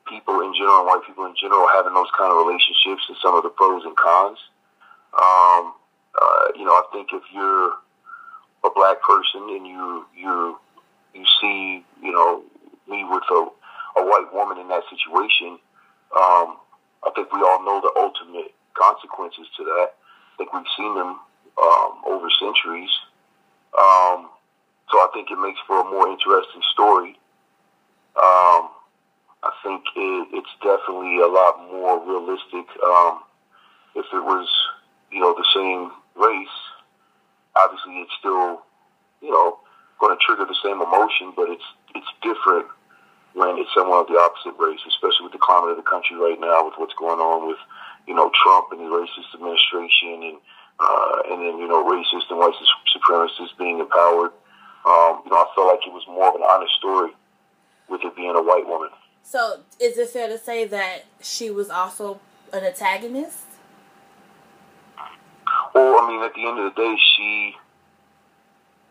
people 0.09 0.41
in 0.41 0.55
general 0.55 0.79
and 0.79 0.87
white 0.87 1.05
people 1.07 1.27
in 1.27 1.35
general 1.41 1.69
having 1.75 1.93
those 1.93 2.09
kind 2.17 2.33
of 2.33 2.47
relationships 2.47 3.05
and 3.09 3.17
some 3.23 3.37
of 3.37 3.43
the 3.43 3.51
pros 3.51 3.85
and 3.85 3.97
cons. 3.97 4.39
Um, 5.13 5.75
uh, 6.21 6.49
you 6.57 6.65
know, 6.65 6.73
I 6.73 6.85
think 6.93 7.09
if 7.13 7.23
you're 7.33 7.73
a 8.65 8.71
black 8.75 9.03
person 9.03 9.43
and 9.51 9.67
you 9.67 10.07
you 10.17 10.59
you 11.19 11.27
see, 11.41 11.85
you 12.03 12.13
know, 12.13 12.43
me 12.89 13.05
with 13.05 13.27
a, 13.31 13.43
a 13.99 14.03
white 14.07 14.31
woman 14.33 14.59
in 14.59 14.69
that 14.69 14.85
situation, 14.89 15.59
um, 16.15 16.57
I 17.03 17.11
think 17.15 17.33
we 17.33 17.41
all 17.41 17.63
know 17.65 17.81
the 17.83 17.93
ultimate 17.99 18.55
consequences 18.75 19.47
to 19.59 19.65
that. 19.65 19.89
I 19.99 20.35
think 20.39 20.53
we've 20.53 20.75
seen 20.77 20.95
them 20.95 21.19
um, 21.59 21.91
over 22.07 22.31
centuries. 22.39 22.91
Um, 23.75 24.31
so 24.91 24.97
I 24.99 25.09
think 25.13 25.31
it 25.31 25.39
makes 25.39 25.59
for 25.67 25.81
a 25.81 25.91
more 25.91 26.09
interesting 26.09 26.63
story. 26.73 27.19
Um, 28.17 28.71
I 29.43 29.51
think 29.63 29.83
it, 29.95 30.29
it's 30.33 30.55
definitely 30.63 31.19
a 31.19 31.27
lot 31.27 31.59
more 31.71 31.99
realistic. 32.01 32.67
Um, 32.83 33.21
if 33.95 34.07
it 34.13 34.25
was, 34.25 34.49
you 35.13 35.21
know, 35.21 35.35
the 35.35 35.47
same 35.55 35.91
race, 36.15 36.59
obviously 37.57 38.01
it's 38.01 38.15
still, 38.19 38.63
you 39.21 39.31
know, 39.31 39.59
going 40.01 40.17
to 40.17 40.21
trigger 40.23 40.47
the 40.47 40.59
same 40.63 40.81
emotion, 40.81 41.33
but 41.35 41.51
it's 41.51 41.65
it's 41.95 42.11
different 42.23 42.67
when 43.35 43.59
it's 43.59 43.71
someone 43.75 44.03
of 44.03 44.09
the 44.09 44.19
opposite 44.19 44.57
race, 44.59 44.81
especially 44.89 45.29
with 45.29 45.35
the 45.35 45.43
climate 45.43 45.71
of 45.71 45.79
the 45.79 45.87
country 45.87 46.17
right 46.17 46.39
now, 46.41 46.65
with 46.65 46.75
what's 46.79 46.95
going 46.95 47.21
on 47.21 47.47
with, 47.47 47.61
you 48.07 48.15
know, 48.15 48.31
Trump 48.35 48.73
and 48.73 48.81
the 48.81 48.91
racist 48.91 49.31
administration, 49.35 50.35
and 50.35 50.39
uh, 50.81 51.17
and 51.31 51.43
then 51.43 51.59
you 51.59 51.69
know, 51.69 51.85
racist 51.85 52.31
and 52.31 52.39
white 52.39 52.55
supremacists 52.95 53.57
being 53.59 53.79
empowered. 53.79 54.33
Um, 54.87 55.23
you 55.27 55.31
know, 55.31 55.43
I 55.43 55.47
felt 55.55 55.69
like 55.69 55.87
it 55.87 55.93
was 55.93 56.07
more 56.07 56.29
of 56.31 56.35
an 56.35 56.43
honest 56.43 56.75
story 56.79 57.11
with 57.89 58.03
it 58.05 58.15
being 58.17 58.35
a 58.35 58.43
white 58.43 58.67
woman. 58.67 58.91
So, 59.23 59.61
is 59.81 59.99
it 59.99 60.09
fair 60.09 60.29
to 60.29 60.39
say 60.39 60.65
that 60.67 61.05
she 61.21 61.51
was 61.51 61.69
also 61.69 62.21
an 62.53 62.65
antagonist? 62.65 63.45
Well, 65.75 66.01
I 66.01 66.09
mean, 66.09 66.23
at 66.23 66.35
the 66.35 66.47
end 66.47 66.59
of 66.59 66.75
the 66.75 66.81
day, 66.81 66.97
she, 66.97 67.55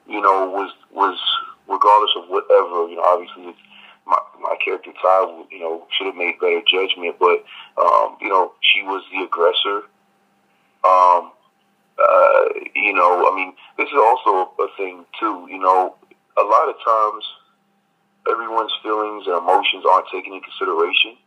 you 0.08 0.22
know, 0.22 0.50
was 0.50 0.72
was 0.92 1.20
regardless 1.68 2.12
of 2.18 2.30
whatever. 2.30 2.88
You 2.90 2.96
know, 2.96 3.04
obviously, 3.04 3.56
my 4.06 4.18
my 4.42 4.56
character 4.64 4.92
Ty, 5.02 5.44
you 5.52 5.60
know, 5.60 5.86
should 5.92 6.08
have 6.08 6.16
made 6.16 6.40
better 6.40 6.62
judgment, 6.66 7.16
but 7.20 7.44
um, 7.78 8.18
you 8.22 8.30
know, 8.30 8.54
she 8.62 8.84
was 8.84 9.04
the 9.12 9.24
aggressor. 9.24 9.88
Um, 10.84 11.32
uh, 12.00 12.44
you 12.76 12.94
know, 12.94 13.30
I 13.32 13.36
mean, 13.36 13.54
this 13.78 13.88
is 13.88 14.00
also 14.00 14.52
a 14.60 14.68
thing 14.78 15.06
too. 15.20 15.48
You 15.50 15.60
know, 15.60 15.96
a 16.38 16.44
lot 16.44 16.70
of 16.70 16.76
times, 16.86 17.26
everyone's 18.32 18.74
feelings 18.84 19.26
and 19.28 19.38
emotions 19.38 19.84
aren't 19.90 20.08
taken 20.12 20.34
in 20.34 20.42
consideration. 20.42 21.18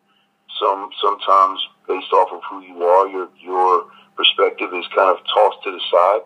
Some 0.59 0.91
sometimes 1.01 1.61
based 1.87 2.13
off 2.13 2.33
of 2.33 2.41
who 2.49 2.61
you 2.63 2.83
are, 2.83 3.09
your 3.09 3.29
your 3.39 3.87
perspective 4.17 4.73
is 4.75 4.85
kind 4.95 5.11
of 5.11 5.19
tossed 5.33 5.63
to 5.65 5.73
the 5.73 5.81
side 5.91 6.23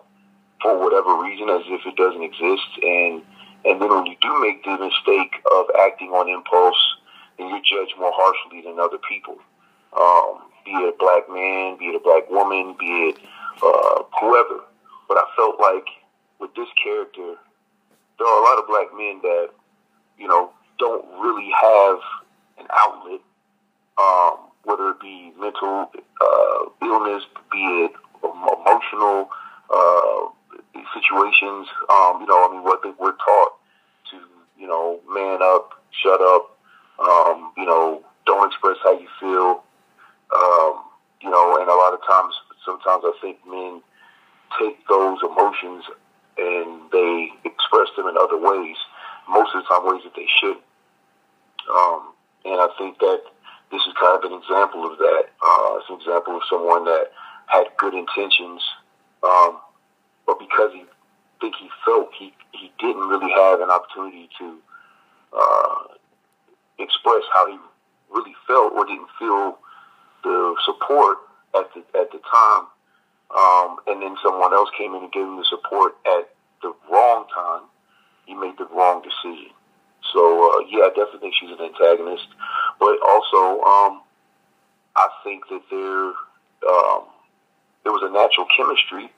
for 0.61 0.77
whatever 0.79 1.21
reason, 1.21 1.49
as 1.49 1.61
if 1.67 1.85
it 1.85 1.95
doesn't 1.95 2.23
exist. 2.23 2.69
And 2.81 3.21
and 3.65 3.81
then 3.81 3.89
when 3.89 4.05
you 4.05 4.15
do 4.21 4.41
make 4.41 4.63
the 4.63 4.77
mistake 4.77 5.41
of 5.51 5.65
acting 5.79 6.09
on 6.09 6.29
impulse, 6.29 6.77
then 7.37 7.49
you're 7.49 7.65
judged 7.65 7.97
more 7.97 8.13
harshly 8.13 8.61
than 8.61 8.79
other 8.79 8.99
people. 9.09 9.37
Um, 9.97 10.45
be 10.65 10.71
it 10.71 10.93
a 10.93 10.97
black 10.99 11.29
man, 11.29 11.77
be 11.77 11.85
it 11.85 11.95
a 11.95 12.03
black 12.03 12.29
woman, 12.29 12.75
be 12.79 13.09
it 13.09 13.17
uh, 13.63 14.03
whoever. 14.19 14.61
But 15.07 15.17
I 15.17 15.25
felt 15.35 15.59
like 15.59 15.87
with 16.39 16.53
this 16.55 16.69
character, 16.81 17.35
there 18.17 18.27
are 18.27 18.39
a 18.39 18.43
lot 18.43 18.59
of 18.59 18.67
black 18.67 18.87
men 18.93 19.19
that, 19.21 19.49
you 20.17 20.27
know, 20.27 20.51
don't 20.77 21.05
really 21.19 21.49
have 21.61 21.99
an 22.59 22.67
outlet 22.71 23.21
um, 23.97 24.37
whether 24.63 24.89
it 24.89 24.99
be 24.99 25.31
mental 25.39 25.91
uh, 26.21 26.65
illness, 26.81 27.23
be 27.51 27.63
it 27.85 27.91
emotional 28.23 29.29
uh, 29.69 30.29
situations. 30.93 31.67
Um, 31.89 32.21
you 32.21 32.27
know, 32.27 32.47
I 32.47 32.49
mean, 32.51 32.63
what 32.63 32.83
they 32.83 32.91
were 32.99 33.13
taught 33.13 33.53
to, 34.11 34.17
you 34.59 34.67
know, 34.67 34.99
man 35.09 35.39
up, 35.41 35.81
shut 36.03 36.21
up, 36.21 36.57
um, 36.99 37.51
you 37.57 37.65
know, 37.65 38.03
don't 38.25 38.47
express 38.47 38.77
how 38.83 38.97
you 38.99 39.07
feel. 39.19 39.63
Um, 40.35 40.83
you 41.21 41.29
know, 41.29 41.57
and 41.59 41.69
a 41.69 41.73
lot 41.73 41.93
of 41.93 41.99
times, 42.05 42.33
sometimes 42.65 43.03
I 43.05 43.13
think 43.21 43.37
men 43.47 43.81
take 44.59 44.77
those 44.87 45.19
emotions 45.23 45.83
and 46.37 46.81
they 46.91 47.29
express 47.43 47.87
them 47.95 48.07
in 48.07 48.17
other 48.17 48.37
ways. 48.37 48.75
Most 49.29 49.55
of 49.55 49.63
the 49.63 49.67
time, 49.67 49.87
ways 49.87 50.03
that 50.03 50.15
they 50.15 50.27
should. 50.39 50.57
Um, 51.71 52.13
and 52.45 52.61
I 52.61 52.67
think 52.77 52.99
that 52.99 53.23
this 53.71 53.81
is 53.87 53.93
kind 53.99 54.23
of 54.23 54.31
an 54.31 54.37
example 54.37 54.85
of 54.85 54.97
that. 54.99 55.23
Uh, 55.41 55.77
it's 55.79 55.89
an 55.89 55.95
example 55.95 56.37
of 56.37 56.43
someone 56.49 56.85
that 56.85 57.11
had 57.47 57.65
good 57.77 57.93
intentions, 57.93 58.61
um, 59.23 59.57
but 60.25 60.39
because 60.39 60.71
he 60.73 60.83
think 61.41 61.55
he 61.59 61.69
felt 61.83 62.09
he 62.17 62.33
he 62.51 62.71
didn't 62.79 63.07
really 63.07 63.31
have 63.31 63.61
an 63.61 63.69
opportunity 63.69 64.29
to 64.39 64.57
uh, 65.33 65.93
express 66.79 67.23
how 67.33 67.47
he 67.47 67.57
really 68.09 68.35
felt 68.47 68.73
or 68.73 68.85
didn't 68.85 69.09
feel 69.19 69.57
the 70.23 70.55
support 70.65 71.17
at 71.55 71.67
the 71.73 71.81
at 71.99 72.11
the 72.11 72.19
time, 72.31 72.65
um, 73.35 73.77
and 73.87 74.01
then 74.01 74.15
someone 74.23 74.53
else 74.53 74.69
came 74.77 74.93
in 74.95 75.03
and 75.03 75.11
gave 75.11 75.23
him 75.23 75.37
the 75.37 75.45
support 75.49 75.95
at 76.05 76.29
the 76.61 76.73
wrong 76.89 77.25
time. 77.33 77.63
He 78.25 78.33
made 78.33 78.57
the 78.57 78.65
wrong 78.65 79.03
decision. 79.03 79.51
So 80.13 80.21
uh, 80.21 80.65
yeah, 80.69 80.85
I 80.85 80.89
definitely 80.89 81.19
think 81.19 81.35
she's 81.39 81.51
an 81.51 81.61
antagonist, 81.61 82.27
but 82.79 82.97
also 83.05 83.61
um, 83.61 84.01
I 84.95 85.09
think 85.23 85.43
that 85.49 85.61
there 85.69 86.07
um, 86.69 87.03
there 87.83 87.91
was 87.91 88.03
a 88.03 88.11
natural 88.11 88.47
chemistry. 88.55 89.11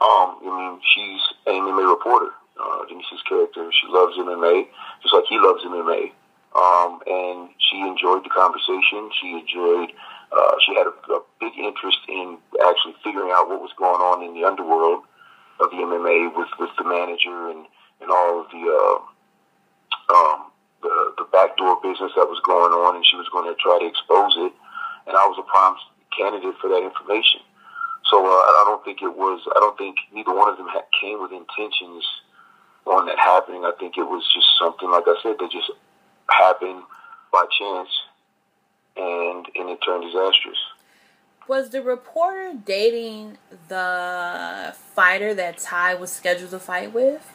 Um, 0.00 0.38
I 0.42 0.50
mean, 0.50 0.80
she's 0.94 1.20
an 1.46 1.54
MMA 1.62 1.88
reporter. 1.88 2.30
Uh, 2.58 2.84
Denise's 2.86 3.22
character, 3.28 3.70
she 3.70 3.86
loves 3.88 4.18
MMA 4.18 4.66
just 5.02 5.14
like 5.14 5.24
he 5.28 5.38
loves 5.38 5.62
MMA, 5.62 6.10
um, 6.58 6.98
and 7.06 7.50
she 7.58 7.78
enjoyed 7.80 8.24
the 8.24 8.30
conversation. 8.34 9.10
She 9.20 9.38
enjoyed. 9.38 9.94
Uh, 10.30 10.54
she 10.66 10.74
had 10.74 10.86
a, 10.86 10.94
a 11.14 11.22
big 11.40 11.54
interest 11.56 11.98
in 12.08 12.36
actually 12.66 12.94
figuring 13.02 13.30
out 13.32 13.48
what 13.48 13.62
was 13.62 13.70
going 13.78 14.02
on 14.02 14.22
in 14.26 14.34
the 14.34 14.44
underworld 14.44 15.04
of 15.60 15.70
the 15.70 15.76
MMA 15.76 16.34
with 16.36 16.50
with 16.58 16.70
the 16.78 16.84
manager 16.84 17.50
and 17.50 17.66
and 18.00 18.10
all 18.10 18.40
of 18.42 18.50
the. 18.50 18.62
Uh, 18.62 18.98
um, 20.08 20.50
the, 20.82 21.12
the 21.18 21.26
backdoor 21.32 21.80
business 21.82 22.12
that 22.14 22.30
was 22.30 22.40
going 22.46 22.72
on, 22.72 22.96
and 22.96 23.04
she 23.04 23.16
was 23.16 23.28
going 23.34 23.50
to 23.50 23.56
try 23.58 23.78
to 23.78 23.86
expose 23.86 24.34
it. 24.38 24.52
And 25.06 25.16
I 25.16 25.26
was 25.26 25.38
a 25.40 25.46
prime 25.46 25.74
candidate 26.14 26.54
for 26.60 26.68
that 26.68 26.84
information. 26.84 27.40
So 28.10 28.24
uh, 28.24 28.28
I 28.28 28.64
don't 28.66 28.84
think 28.84 29.02
it 29.02 29.16
was. 29.16 29.40
I 29.54 29.60
don't 29.60 29.76
think 29.76 29.96
neither 30.12 30.34
one 30.34 30.48
of 30.48 30.56
them 30.56 30.66
ha- 30.68 30.88
came 31.00 31.20
with 31.20 31.32
intentions 31.32 32.04
on 32.86 33.06
that 33.06 33.18
happening. 33.18 33.64
I 33.64 33.72
think 33.78 33.98
it 33.98 34.04
was 34.04 34.24
just 34.34 34.46
something, 34.58 34.90
like 34.90 35.04
I 35.06 35.14
said, 35.22 35.36
that 35.38 35.50
just 35.50 35.70
happened 36.30 36.82
by 37.32 37.44
chance, 37.58 37.88
and 38.96 39.46
and 39.54 39.70
it 39.70 39.78
turned 39.84 40.04
disastrous. 40.04 40.58
Was 41.46 41.70
the 41.70 41.82
reporter 41.82 42.52
dating 42.64 43.38
the 43.68 44.74
fighter 44.94 45.32
that 45.34 45.58
Ty 45.58 45.94
was 45.94 46.12
scheduled 46.12 46.50
to 46.50 46.58
fight 46.58 46.92
with? 46.92 47.26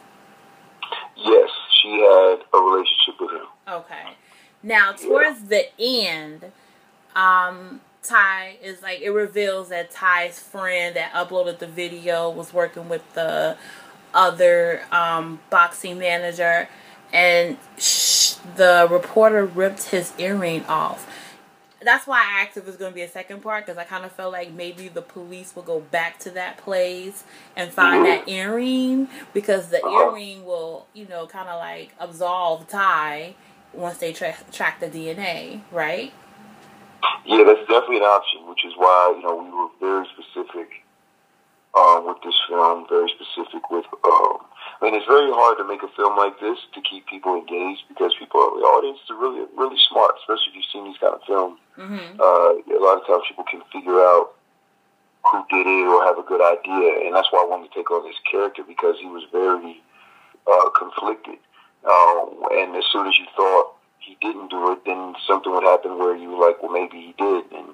Yes, 1.16 1.50
she 1.82 1.90
had 1.90 2.40
a 2.54 2.58
relationship 2.58 3.16
with 3.20 3.32
him. 3.32 3.48
Okay. 3.68 4.14
Now, 4.62 4.92
towards 4.94 5.42
yeah. 5.50 5.64
the 5.78 5.82
end, 5.82 6.52
um, 7.16 7.82
Ty 8.04 8.58
is 8.62 8.82
like 8.82 9.02
it 9.02 9.10
reveals 9.12 9.70
that 9.70 9.92
Ty's 9.92 10.40
friend 10.40 10.96
that 10.96 11.14
uploaded 11.14 11.60
the 11.60 11.68
video 11.68 12.30
was 12.30 12.54
working 12.54 12.90
with 12.90 13.02
the 13.14 13.58
other 14.14 14.82
um, 14.92 15.40
boxing 15.50 15.98
manager, 15.98 16.68
and 17.12 17.58
sh- 17.78 18.34
the 18.56 18.88
reporter 18.92 19.46
ripped 19.46 19.84
his 19.86 20.14
earring 20.18 20.64
off. 20.66 21.10
That's 21.82 22.08
why 22.08 22.20
I 22.20 22.42
asked 22.44 22.56
if 22.56 22.64
it 22.64 22.68
was 22.68 22.78
going 22.78 22.92
to 22.92 22.96
be 22.96 23.02
a 23.02 23.10
second 23.10 23.42
part 23.42 23.66
because 23.66 23.78
I 23.78 23.84
kind 23.84 24.06
of 24.06 24.12
felt 24.14 24.32
like 24.32 24.52
maybe 24.54 24.88
the 24.88 25.02
police 25.02 25.54
will 25.54 25.64
go 25.64 25.82
back 25.82 26.18
to 26.20 26.30
that 26.32 26.58
place 26.58 27.26
and 27.58 27.72
find 27.72 28.06
that 28.06 28.30
earring 28.30 29.10
because 29.34 29.68
the 29.68 29.86
earring 29.86 30.46
will, 30.46 30.86
you 30.94 31.06
know, 31.08 31.28
kind 31.28 31.50
of 31.50 31.60
like 31.60 31.92
absolve 32.00 32.68
Ty 32.70 33.36
once 33.74 33.98
they 33.98 34.14
tra- 34.14 34.38
track 34.52 34.80
the 34.80 34.88
DNA, 34.88 35.60
right? 35.72 36.14
Yeah, 37.26 37.44
that's 37.44 37.68
definitely 37.68 38.04
an 38.04 38.10
option, 38.10 38.48
which 38.48 38.66
is 38.66 38.74
why 38.76 39.14
you 39.16 39.24
know 39.24 39.36
we 39.36 39.50
were 39.50 39.72
very 39.80 40.08
specific 40.14 40.84
um, 41.76 42.06
with 42.06 42.22
this 42.24 42.36
film, 42.48 42.86
very 42.90 43.10
specific 43.10 43.70
with. 43.70 43.86
Um, 44.04 44.46
I 44.82 44.92
mean, 44.92 44.96
it's 44.96 45.08
very 45.08 45.32
hard 45.32 45.58
to 45.60 45.66
make 45.66 45.84
a 45.84 45.92
film 45.96 46.18
like 46.18 46.40
this 46.40 46.60
to 46.76 46.82
keep 46.82 47.08
people 47.08 47.40
engaged 47.40 47.88
because 47.88 48.12
people, 48.20 48.42
the 48.60 48.68
audience, 48.68 49.00
are 49.10 49.16
really, 49.16 49.48
really 49.56 49.80
smart. 49.88 50.16
Especially 50.20 50.52
if 50.52 50.56
you've 50.60 50.72
seen 50.74 50.86
these 50.86 51.00
kind 51.00 51.16
of 51.16 51.24
films. 51.24 51.60
Mm-hmm. 51.80 52.20
Uh, 52.20 52.52
a 52.60 52.82
lot 52.84 53.00
of 53.00 53.08
times, 53.08 53.24
people 53.28 53.48
can 53.48 53.64
figure 53.72 54.00
out 54.00 54.36
who 55.32 55.40
did 55.50 55.66
it 55.66 55.88
or 55.88 56.04
have 56.04 56.20
a 56.20 56.28
good 56.28 56.44
idea, 56.44 57.08
and 57.08 57.16
that's 57.16 57.32
why 57.32 57.42
I 57.42 57.48
wanted 57.48 57.72
to 57.72 57.76
take 57.76 57.90
on 57.92 58.04
this 58.04 58.20
character 58.30 58.64
because 58.64 59.00
he 59.00 59.08
was 59.08 59.24
very 59.32 59.80
uh, 60.46 60.70
conflicted. 60.76 61.40
Uh, 61.84 62.28
and 62.52 62.76
as 62.76 62.84
soon 62.92 63.08
as 63.08 63.16
you 63.20 63.26
thought 63.36 63.73
he 64.04 64.18
didn't 64.22 64.50
do 64.50 64.72
it, 64.72 64.84
then 64.86 65.16
something 65.28 65.52
would 65.52 65.64
happen 65.64 65.98
where 65.98 66.16
you 66.16 66.30
were 66.30 66.46
like, 66.48 66.62
well, 66.62 66.72
maybe 66.72 67.00
he 67.00 67.14
did, 67.18 67.46
and 67.56 67.74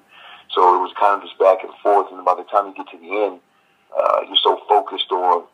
so 0.54 0.74
it 0.74 0.80
was 0.82 0.94
kind 0.98 1.18
of 1.18 1.22
this 1.22 1.34
back 1.38 1.62
and 1.62 1.74
forth. 1.82 2.06
And 2.10 2.24
by 2.24 2.34
the 2.34 2.46
time 2.46 2.70
you 2.70 2.74
get 2.74 2.90
to 2.90 2.98
the 2.98 3.10
end, 3.10 3.40
uh, 3.90 4.22
you're 4.26 4.42
so 4.42 4.62
focused 4.68 5.10
on, 5.10 5.44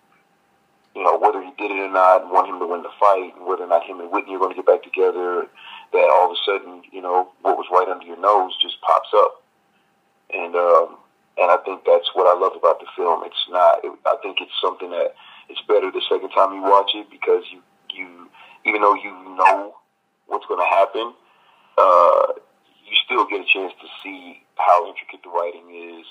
you 0.95 1.03
know, 1.03 1.19
whether 1.19 1.41
he 1.41 1.53
did 1.57 1.71
it 1.73 1.81
or 1.81 1.93
not, 1.93 2.23
and 2.23 2.31
want 2.31 2.49
him 2.49 2.61
to 2.61 2.67
win 2.67 2.83
the 2.83 2.93
fight, 3.01 3.33
and 3.37 3.47
whether 3.47 3.65
or 3.65 3.73
not 3.73 3.85
him 3.85 4.01
and 4.01 4.13
Whitney 4.13 4.37
are 4.37 4.39
going 4.39 4.53
to 4.53 4.57
get 4.57 4.67
back 4.67 4.83
together. 4.83 5.49
That 5.93 6.11
all 6.11 6.29
of 6.29 6.37
a 6.37 6.41
sudden, 6.45 6.83
you 6.93 7.01
know, 7.01 7.31
what 7.43 7.57
was 7.57 7.71
right 7.71 7.89
under 7.89 8.05
your 8.05 8.21
nose 8.21 8.53
just 8.61 8.81
pops 8.81 9.09
up, 9.15 9.41
and 10.35 10.57
um, 10.57 10.97
and 11.39 11.49
I 11.51 11.57
think 11.65 11.85
that's 11.87 12.11
what 12.13 12.27
I 12.27 12.39
love 12.39 12.57
about 12.57 12.81
the 12.81 12.87
film. 12.97 13.23
It's 13.25 13.47
not. 13.49 13.85
It, 13.85 13.93
I 14.05 14.17
think 14.21 14.41
it's 14.41 14.57
something 14.61 14.91
that 14.91 15.15
it's 15.49 15.61
better 15.69 15.91
the 15.91 16.03
second 16.09 16.31
time 16.31 16.53
you 16.53 16.63
watch 16.63 16.91
it 16.95 17.09
because 17.09 17.45
you 17.53 17.63
you 17.93 18.29
even 18.65 18.83
though 18.83 18.95
you 18.95 19.13
know 19.37 19.77
what's 20.27 20.47
going 20.47 20.61
to 20.61 20.71
happen, 20.71 21.15
uh, 21.79 22.33
you 22.87 22.95
still 23.05 23.27
get 23.27 23.41
a 23.41 23.49
chance 23.53 23.73
to 23.81 23.89
see 24.03 24.43
how 24.57 24.87
intricate 24.89 25.23
the 25.23 25.31
writing 25.31 26.01
is 26.01 26.07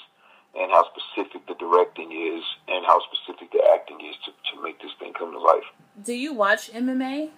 and 0.56 0.72
how 0.72 0.86
specific 0.92 1.46
the 1.48 1.56
directing 1.56 2.12
is 2.12 2.44
and 2.68 2.86
how 2.86 3.00
specific 3.12 3.52
the 3.52 3.60
acting 3.74 4.00
is 4.02 4.16
to, 4.24 4.32
to 4.52 4.64
make 4.64 4.80
this 4.82 4.92
thing 5.00 5.14
come 5.14 5.32
to 5.32 5.40
life. 5.40 5.68
Do 6.04 6.14
you 6.14 6.34
watch 6.34 6.72
MMA? 6.72 7.32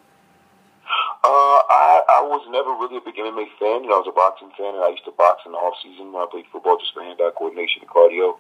Uh, 1.24 1.60
I, 1.68 2.00
I 2.08 2.22
was 2.24 2.48
never 2.48 2.72
really 2.72 2.98
a 2.98 3.04
big 3.04 3.20
MMA 3.20 3.52
fan. 3.60 3.84
You 3.84 3.92
know, 3.92 4.00
I 4.00 4.04
was 4.06 4.08
a 4.08 4.16
boxing 4.16 4.54
fan, 4.56 4.72
and 4.72 4.84
I 4.86 4.96
used 4.96 5.04
to 5.04 5.12
box 5.12 5.44
in 5.44 5.52
the 5.52 5.60
off 5.60 5.76
season 5.84 6.14
when 6.16 6.24
I 6.24 6.28
played 6.32 6.48
football, 6.48 6.80
just 6.80 6.94
for 6.96 7.04
hand-eye 7.04 7.36
coordination 7.36 7.84
and 7.84 7.92
cardio. 7.92 8.40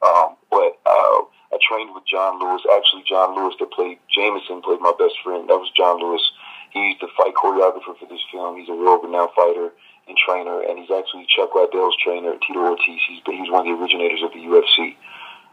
Um, 0.00 0.40
but 0.48 0.80
uh, 0.88 1.18
I 1.52 1.60
trained 1.60 1.92
with 1.94 2.08
John 2.08 2.40
Lewis. 2.40 2.64
Actually, 2.72 3.04
John 3.04 3.36
Lewis 3.36 3.54
that 3.60 3.70
played 3.70 4.00
Jameson 4.08 4.64
played 4.64 4.80
my 4.80 4.96
best 4.96 5.20
friend. 5.22 5.46
That 5.46 5.60
was 5.60 5.70
John 5.76 6.00
Lewis. 6.00 6.24
He's 6.72 6.96
the 7.00 7.08
fight 7.16 7.36
choreographer 7.36 7.92
for 8.00 8.08
this 8.08 8.24
film. 8.32 8.56
He's 8.56 8.68
a 8.68 8.74
world-renowned 8.74 9.36
fighter 9.36 9.72
and 10.08 10.16
trainer, 10.16 10.64
and 10.64 10.80
he's 10.80 10.90
actually 10.90 11.28
Chuck 11.28 11.54
Liddell's 11.54 11.96
trainer, 12.00 12.32
Tito 12.40 12.64
Ortiz. 12.64 13.00
He's, 13.08 13.20
he's 13.24 13.50
one 13.52 13.64
of 13.64 13.68
the 13.68 13.76
originators 13.76 14.24
of 14.24 14.32
the 14.32 14.40
UFC. 14.40 14.96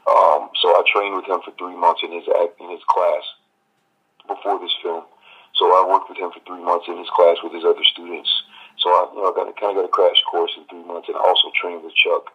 Um, 0.07 0.49
so 0.63 0.73
I 0.73 0.81
trained 0.87 1.15
with 1.15 1.27
him 1.27 1.43
for 1.43 1.51
three 1.59 1.75
months 1.75 2.01
in 2.01 2.11
his 2.11 2.23
in 2.25 2.69
his 2.71 2.81
class 2.87 3.23
before 4.25 4.57
this 4.59 4.73
film. 4.81 5.03
So 5.53 5.65
I 5.69 5.85
worked 5.85 6.09
with 6.09 6.17
him 6.17 6.31
for 6.31 6.39
three 6.47 6.63
months 6.63 6.87
in 6.87 6.97
his 6.97 7.09
class 7.11 7.37
with 7.43 7.53
his 7.53 7.65
other 7.67 7.83
students. 7.83 8.29
So 8.79 8.89
I, 8.89 9.11
you 9.13 9.21
know, 9.21 9.33
got 9.35 9.51
kind 9.59 9.75
of 9.75 9.83
got 9.83 9.91
a 9.91 9.93
crash 9.93 10.17
course 10.31 10.55
in 10.55 10.65
three 10.71 10.87
months, 10.87 11.11
and 11.11 11.17
I 11.17 11.21
also 11.21 11.51
trained 11.59 11.83
with 11.83 11.93
Chuck 11.99 12.31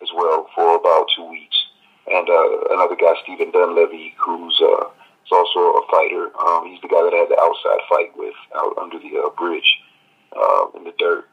as 0.00 0.08
well 0.14 0.46
for 0.54 0.78
about 0.78 1.10
two 1.16 1.26
weeks. 1.26 1.58
And 2.06 2.28
uh, 2.30 2.72
another 2.72 2.96
guy, 2.96 3.12
Stephen 3.24 3.50
Dunleavy, 3.50 4.14
who's 4.16 4.56
uh, 4.62 4.88
is 5.28 5.32
also 5.32 5.60
a 5.76 5.84
fighter. 5.92 6.32
Um, 6.40 6.66
he's 6.66 6.80
the 6.80 6.88
guy 6.88 7.04
that 7.04 7.12
I 7.12 7.28
had 7.28 7.28
the 7.28 7.40
outside 7.40 7.84
fight 7.88 8.16
with 8.16 8.34
out 8.56 8.78
under 8.80 8.98
the 8.98 9.12
uh, 9.20 9.30
bridge 9.36 9.68
uh, 10.32 10.72
in 10.76 10.84
the 10.84 10.96
dirt. 10.98 11.28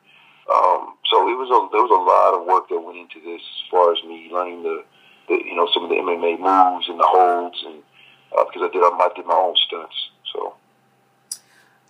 Um, 0.51 0.99
so 1.09 1.25
it 1.31 1.37
was 1.39 1.49
a 1.49 1.59
there 1.71 1.81
was 1.81 1.95
a 1.95 2.03
lot 2.03 2.37
of 2.37 2.45
work 2.45 2.69
that 2.69 2.79
went 2.79 2.99
into 2.99 3.23
this 3.23 3.41
as 3.41 3.63
far 3.71 3.93
as 3.93 4.03
me 4.03 4.29
learning 4.31 4.61
the, 4.63 4.83
the 5.27 5.33
you 5.33 5.55
know 5.55 5.67
some 5.73 5.83
of 5.83 5.89
the 5.89 5.95
MMA 5.95 6.37
moves 6.37 6.89
and 6.89 6.99
the 6.99 7.07
holds 7.07 7.63
and 7.65 7.81
uh, 8.37 8.43
because 8.45 8.61
I 8.61 8.69
did 8.71 8.83
I 8.83 9.09
did 9.15 9.25
my 9.25 9.33
own 9.33 9.55
stunts. 9.67 9.95
So. 10.33 10.53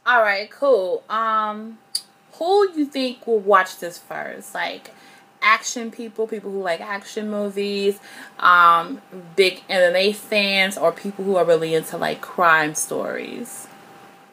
All 0.06 0.22
right, 0.22 0.50
cool. 0.52 1.04
Um, 1.10 1.80
who 2.34 2.72
you 2.76 2.86
think 2.86 3.26
will 3.26 3.40
watch 3.40 3.80
this 3.80 3.98
first? 3.98 4.54
Like 4.54 4.92
action 5.46 5.92
people, 5.92 6.28
people 6.28 6.52
who 6.52 6.62
like 6.62 6.82
action 6.82 7.30
movies, 7.30 8.00
um, 8.40 9.02
big 9.36 9.62
MMA 9.70 10.16
fans, 10.16 10.78
or 10.78 10.92
people 10.92 11.24
who 11.24 11.36
are 11.38 11.46
really 11.46 11.76
into 11.76 11.98
like 11.98 12.20
crime 12.20 12.74
stories? 12.74 13.68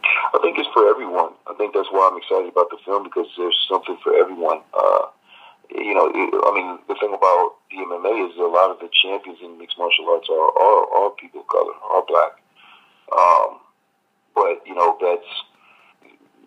I 0.02 0.38
think 0.40 0.58
it's 0.58 0.68
for 0.72 0.88
everyone. 0.88 1.32
I 1.46 1.54
think 1.54 1.74
that's 1.74 1.88
why 1.92 2.08
I'm 2.10 2.16
excited 2.16 2.48
about 2.48 2.70
the 2.70 2.78
film 2.84 3.04
because 3.04 3.28
there's 3.36 3.56
something 3.68 3.98
for 4.02 4.16
everyone. 4.16 4.62
Uh, 4.72 5.12
you 5.70 5.94
know, 5.94 6.08
it, 6.08 6.28
I 6.32 6.50
mean, 6.56 6.78
the 6.88 6.96
thing 6.96 7.12
about 7.14 7.60
the 7.70 7.76
MMA 7.76 8.30
is 8.30 8.36
a 8.38 8.48
lot 8.48 8.70
of 8.72 8.80
the 8.80 8.88
champions 9.04 9.38
in 9.42 9.58
mixed 9.58 9.78
martial 9.78 10.08
arts 10.08 10.28
are 10.32 10.50
are, 10.56 10.82
are 10.96 11.10
people 11.20 11.40
of 11.40 11.48
color, 11.48 11.76
are 11.92 12.04
black. 12.08 12.32
Um, 13.12 13.60
but 14.34 14.64
you 14.66 14.74
know, 14.74 14.96
that's 15.00 15.28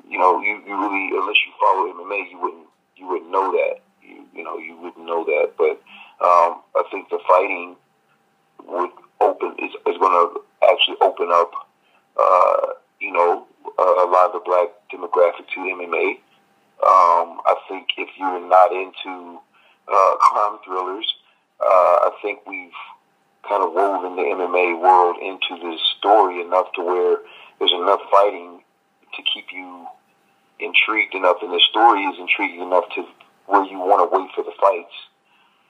you 0.09 0.17
know, 0.17 0.41
you, 0.41 0.61
you 0.65 0.73
really 0.73 1.13
unless 1.13 1.37
you 1.45 1.53
follow 1.61 1.93
MMA, 1.93 2.29
you 2.31 2.39
wouldn't 2.41 2.67
you 2.97 3.07
wouldn't 3.07 3.29
know 3.29 3.51
that. 3.51 3.84
You 4.07 4.25
you 4.33 4.43
know, 4.43 4.57
you 4.57 4.77
wouldn't 4.77 5.05
know 5.05 5.23
that. 5.23 5.53
But 5.57 5.81
um, 6.23 6.61
I 6.75 6.83
think 6.91 7.09
the 7.09 7.19
fighting 7.27 7.75
would 8.67 8.91
open 9.21 9.55
is 9.59 9.71
is 9.87 9.97
going 9.97 10.13
to 10.13 10.41
actually 10.71 10.97
open 11.01 11.29
up. 11.31 11.51
Uh, 12.17 12.73
you 13.01 13.11
know, 13.11 13.45
a 13.77 14.07
lot 14.07 14.27
of 14.27 14.33
the 14.33 14.43
black 14.45 14.69
demographic 14.91 15.47
to 15.53 15.59
MMA. 15.59 16.19
Um, 16.83 17.39
I 17.45 17.55
think 17.67 17.87
if 17.97 18.09
you're 18.17 18.47
not 18.47 18.71
into 18.71 19.39
uh, 19.87 20.15
crime 20.19 20.59
thrillers, 20.65 21.05
uh, 21.59 22.09
I 22.09 22.11
think 22.21 22.39
we've 22.47 22.71
kind 23.47 23.63
of 23.63 23.73
woven 23.73 24.15
the 24.15 24.23
MMA 24.23 24.81
world 24.81 25.17
into 25.21 25.61
this 25.61 25.79
story 25.97 26.41
enough 26.41 26.67
to 26.75 26.83
where 26.83 27.17
there's 27.59 27.71
enough 27.71 28.01
fighting 28.11 28.61
to 29.15 29.21
keep 29.33 29.45
you 29.53 29.87
intrigued 30.59 31.15
enough, 31.15 31.37
and 31.41 31.51
the 31.51 31.61
story 31.69 32.01
is 32.03 32.19
intriguing 32.19 32.61
enough 32.61 32.85
to 32.95 33.05
where 33.47 33.63
you 33.65 33.77
want 33.79 34.01
to 34.03 34.09
wait 34.17 34.29
for 34.35 34.43
the 34.43 34.55
fights. 34.59 34.97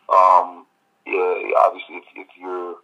Um, 0.09 0.65
yeah, 1.05 1.51
obviously, 1.65 1.95
if, 1.97 2.05
if 2.15 2.27
you're, 2.39 2.75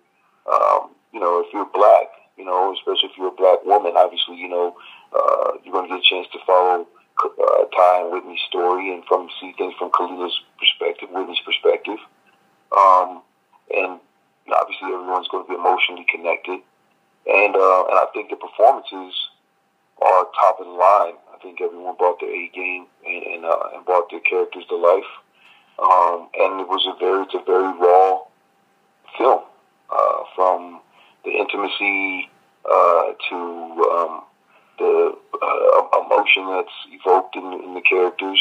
um, 0.52 0.92
you 1.14 1.20
know, 1.20 1.44
if 1.46 1.54
you're 1.54 1.70
black, 1.74 2.10
you 2.38 2.46
know, 2.46 2.74
especially 2.74 3.10
if 3.10 3.18
you're 3.18 3.34
a 3.34 3.38
black 3.38 3.64
woman, 3.66 3.94
obviously, 3.96 4.36
you 4.36 4.50
know, 4.50 4.76
uh, 5.14 5.58
you're 5.64 5.74
going 5.74 5.90
to 5.90 5.96
get 5.96 6.04
a 6.04 6.10
chance 6.10 6.28
to 6.34 6.40
follow 6.46 6.88
uh, 7.24 7.64
Ty 7.76 8.02
and 8.02 8.12
Whitney's 8.12 8.42
story 8.48 8.94
and 8.94 9.04
from 9.06 9.30
see 9.40 9.54
things 9.58 9.74
from 9.78 9.92
Khalilah's 9.92 10.40
perspective, 10.58 11.10
Whitney's 11.12 11.44
perspective. 11.46 12.00
Um, 12.72 13.22
and 13.74 14.00
obviously, 14.52 14.94
everyone's 14.94 15.28
going 15.28 15.46
to 15.46 15.50
be 15.50 15.56
emotionally 15.56 16.06
connected. 16.10 16.60
And 17.28 17.56
uh, 17.56 17.84
and 17.86 17.98
I 18.02 18.08
think 18.14 18.30
the 18.30 18.36
performances 18.36 19.14
are 20.02 20.26
top 20.34 20.60
of 20.60 20.66
the 20.66 20.72
line. 20.72 21.14
I 21.34 21.38
think 21.42 21.62
everyone 21.62 21.96
brought 21.96 22.20
their 22.20 22.34
A 22.34 22.50
game 22.50 22.88
and 23.06 23.24
and, 23.24 23.46
uh, 23.46 23.76
and 23.76 23.86
brought 23.86 24.10
their 24.10 24.22
characters 24.22 24.64
to 24.70 24.76
life. 24.76 25.12
Um, 25.78 26.30
and 26.34 26.62
it 26.62 26.68
was 26.68 26.86
a 26.90 26.98
very 26.98 27.24
it's 27.24 27.36
a 27.36 27.44
very 27.46 27.72
raw 27.78 28.20
film 29.18 29.42
uh, 29.90 30.24
from 30.36 30.82
the 31.24 31.32
intimacy 31.32 32.30
uh, 32.66 33.14
to 33.30 33.38
um, 33.94 34.24
the 34.80 35.14
uh, 35.42 36.02
emotion 36.02 36.50
that's 36.50 36.78
evoked 36.90 37.36
in, 37.36 37.46
in 37.66 37.74
the 37.74 37.82
characters, 37.82 38.40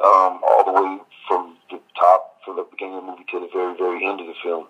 um, 0.00 0.40
all 0.40 0.64
the 0.64 0.72
way 0.72 0.98
from 1.28 1.56
the 1.70 1.80
top, 1.98 2.40
from 2.44 2.56
the 2.56 2.66
beginning 2.70 2.96
of 2.96 3.04
the 3.04 3.10
movie 3.12 3.24
to 3.30 3.40
the 3.40 3.48
very, 3.52 3.76
very 3.76 4.06
end 4.06 4.20
of 4.20 4.26
the 4.26 4.38
film. 4.42 4.66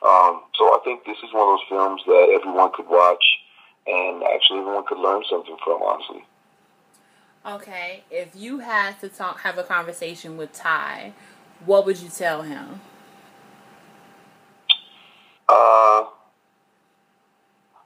Um, 0.00 0.42
so 0.56 0.64
I 0.72 0.78
think 0.84 1.04
this 1.04 1.18
is 1.18 1.32
one 1.32 1.44
of 1.44 1.60
those 1.60 1.68
films 1.68 2.02
that 2.06 2.32
everyone 2.40 2.72
could 2.72 2.88
watch 2.88 3.24
and 3.86 4.22
actually 4.22 4.60
everyone 4.60 4.84
could 4.86 4.98
learn 4.98 5.22
something 5.28 5.56
from, 5.64 5.82
honestly. 5.82 6.24
Okay, 7.44 8.04
if 8.10 8.36
you 8.36 8.58
had 8.58 9.00
to 9.00 9.08
talk, 9.08 9.40
have 9.40 9.56
a 9.56 9.62
conversation 9.62 10.36
with 10.36 10.52
Ty, 10.52 11.14
what 11.64 11.86
would 11.86 11.98
you 11.98 12.10
tell 12.10 12.42
him? 12.42 12.82
Uh, 15.48 16.04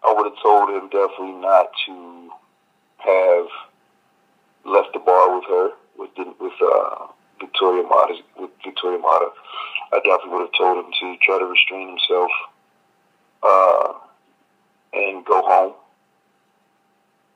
I 0.03 0.13
would 0.13 0.25
have 0.25 0.43
told 0.43 0.71
him 0.71 0.89
definitely 0.89 1.41
not 1.41 1.69
to 1.87 2.31
have 2.99 3.47
left 4.65 4.93
the 4.93 4.99
bar 4.99 5.39
with 5.39 5.49
her 5.49 5.71
with 5.97 6.11
with 6.41 6.53
uh, 6.61 7.07
Victoria 7.39 7.85
Motta. 7.85 8.17
With 8.37 8.51
Victoria 8.65 8.99
Motta, 8.99 9.29
I 9.93 10.01
definitely 10.05 10.31
would 10.33 10.41
have 10.41 10.59
told 10.59 10.85
him 10.85 10.91
to 11.01 11.17
try 11.25 11.39
to 11.39 11.45
restrain 11.45 11.89
himself 11.91 12.31
uh, 13.45 13.93
and 14.95 15.25
go 15.25 15.43
home. 15.43 15.75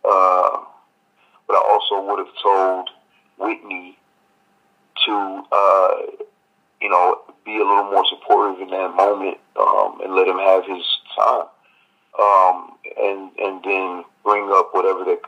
Uh, 0.04 0.64
but 1.48 1.54
I 1.54 1.62
also 1.66 2.06
would 2.06 2.18
have 2.18 2.34
told 2.42 2.90
Whitney 3.38 3.98
to, 5.06 5.42
uh, 5.50 5.90
you 6.80 6.88
know, 6.88 7.22
be 7.44 7.56
a 7.56 7.64
little 7.64 7.90
more 7.90 8.04
supportive 8.08 8.60
in 8.60 8.70
that 8.70 8.94
moment 8.94 9.38
um, 9.58 10.00
and 10.04 10.14
let 10.14 10.28
him 10.28 10.38
have 10.38 10.64
his 10.64 10.84
time. 11.16 11.46
Um, 12.18 12.72
and 13.00 13.30
and 13.38 13.62
then 13.64 14.04
bring 14.24 14.50
up 14.52 14.70
whatever 14.72 15.04
the 15.04 15.18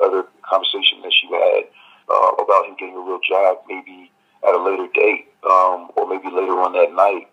other 0.00 0.24
conversation 0.42 1.02
that 1.02 1.12
she 1.12 1.28
had 1.28 1.64
uh, 2.08 2.30
about 2.42 2.66
him 2.66 2.76
getting 2.78 2.96
a 2.96 3.00
real 3.00 3.20
job, 3.28 3.58
maybe 3.68 4.10
at 4.46 4.54
a 4.54 4.62
later 4.62 4.88
date 4.94 5.28
um, 5.44 5.90
or 5.96 6.08
maybe 6.08 6.28
later 6.28 6.58
on 6.60 6.72
that 6.72 6.92
night, 6.94 7.28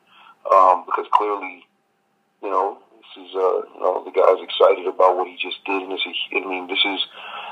um, 0.52 0.84
because 0.86 1.06
clearly 1.14 1.66
you 2.42 2.50
know, 2.50 2.78
this 2.98 3.24
is 3.26 3.36
uh, 3.36 3.62
you 3.74 3.80
know, 3.80 4.04
the 4.04 4.12
guy's 4.12 4.42
excited 4.42 4.88
about 4.88 5.16
what 5.16 5.28
he 5.28 5.38
just 5.38 5.64
did, 5.66 5.82
and 5.84 5.92
this 5.92 6.02
is, 6.06 6.18
I 6.34 6.42
mean, 6.42 6.68
this 6.68 6.82
is 6.84 7.00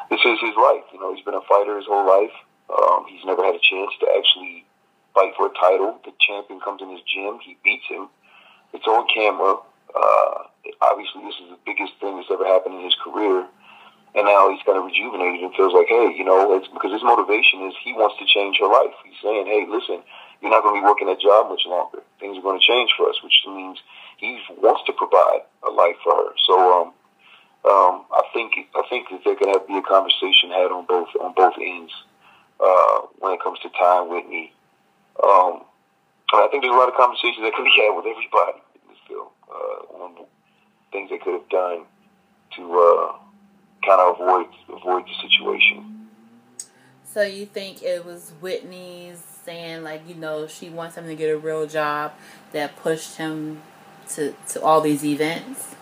this 0.10 0.19
is 0.26 0.38
his 0.41 0.58
life. 0.58 0.86
You 0.93 1.00
know, 1.00 1.13
he's 1.13 1.24
been 1.24 1.38
a 1.38 1.45
fighter 1.48 1.78
his 1.78 1.86
whole 1.86 2.06
life. 2.06 2.34
Um, 2.69 3.06
he's 3.10 3.26
never 3.26 3.43
had 3.45 3.56
a 3.56 3.63
chance 3.63 3.93
to 4.02 4.06
actually 4.17 4.65
fight 5.13 5.34
for 5.38 5.48
a 5.48 5.54
title. 5.58 5.98
The 6.06 6.13
champion 6.22 6.60
comes 6.60 6.82
in 6.82 6.89
his 6.89 7.02
gym, 7.06 7.39
he 7.41 7.58
beats 7.63 7.86
him. 7.89 8.10
It's 8.74 8.86
on 8.86 9.08
camera. 9.10 9.58
Uh, 9.89 10.34
obviously, 10.82 11.26
this 11.26 11.38
is 11.41 11.50
the 11.50 11.62
biggest 11.65 11.98
thing 12.00 12.17
that's 12.17 12.30
ever 12.30 12.45
happened 12.45 12.78
in 12.78 12.86
his 12.86 12.95
career. 13.02 13.45
And 14.15 14.26
now 14.26 14.50
he's 14.50 14.62
kind 14.65 14.78
of 14.78 14.86
rejuvenated 14.86 15.41
and 15.45 15.54
feels 15.54 15.74
like, 15.74 15.86
hey, 15.86 16.13
you 16.17 16.26
know, 16.26 16.58
it's 16.58 16.69
because 16.69 16.93
his 16.93 17.06
motivation 17.06 17.69
is 17.69 17.78
he 17.86 17.93
wants 17.93 18.17
to 18.17 18.26
change 18.26 18.58
her 18.58 18.69
life. 18.69 18.93
He's 19.06 19.17
saying, 19.22 19.45
hey, 19.45 19.69
listen, 19.69 20.02
you're 20.41 20.50
not 20.50 20.65
going 20.65 20.74
to 20.74 20.82
be 20.82 20.86
working 20.86 21.06
that 21.13 21.22
job 21.22 21.50
much 21.50 21.62
longer. 21.65 22.02
Things 22.17 22.38
are 22.38 22.41
going 22.41 22.58
to 22.58 22.65
change 22.65 22.89
for 22.98 23.10
us, 23.10 23.22
which 23.22 23.38
means 23.45 23.78
he 24.17 24.41
wants 24.58 24.82
to 24.89 24.93
provide 24.93 25.45
a 25.62 25.69
life 25.69 25.98
for 26.02 26.13
her. 26.13 26.30
So, 26.50 26.54
um, 26.58 26.88
um, 27.65 28.06
I 28.12 28.24
think 28.34 28.54
I 28.76 28.84
think 28.89 29.10
that 29.10 29.22
there 29.26 29.36
can 29.36 29.50
have 29.50 29.67
be 29.67 29.78
a 29.78 29.82
conversation 29.82 30.50
had 30.50 30.72
on 30.72 30.86
both 30.86 31.10
on 31.19 31.34
both 31.36 31.56
ends 31.60 31.91
uh, 32.60 33.02
when 33.19 33.34
it 33.34 33.41
comes 33.41 33.60
to 33.60 33.69
Ty 33.69 34.02
and 34.02 34.10
Whitney. 34.10 34.54
Um, 35.22 35.63
I 36.34 36.48
think 36.52 36.63
there's 36.63 36.74
a 36.74 36.78
lot 36.78 36.88
of 36.88 36.95
conversations 36.95 37.43
that 37.43 37.54
could 37.54 37.65
be 37.65 37.74
had 37.76 37.95
with 37.95 38.06
everybody 38.06 38.63
in 38.76 38.82
this 38.88 39.00
film 39.08 39.28
uh, 39.50 40.04
on 40.04 40.26
things 40.91 41.10
they 41.10 41.17
could 41.17 41.34
have 41.34 41.50
done 41.50 41.86
to 42.56 42.80
uh, 42.80 43.17
kind 43.86 44.02
of 44.02 44.15
avoid 44.15 44.48
avoid 44.69 45.04
the 45.06 45.15
situation. 45.22 46.08
So 47.04 47.24
you 47.24 47.45
think 47.45 47.84
it 47.84 48.06
was 48.06 48.32
Whitney's 48.39 49.19
saying 49.19 49.84
like 49.84 50.08
you 50.08 50.15
know 50.15 50.48
she 50.48 50.69
wants 50.69 50.95
him 50.95 51.08
to 51.08 51.15
get 51.15 51.30
a 51.30 51.38
real 51.38 51.67
job 51.67 52.13
that 52.54 52.78
pushed 52.78 53.17
him 53.17 53.62
to 54.10 54.34
to 54.50 54.62
all 54.62 54.82
these 54.82 55.04
events? 55.04 55.76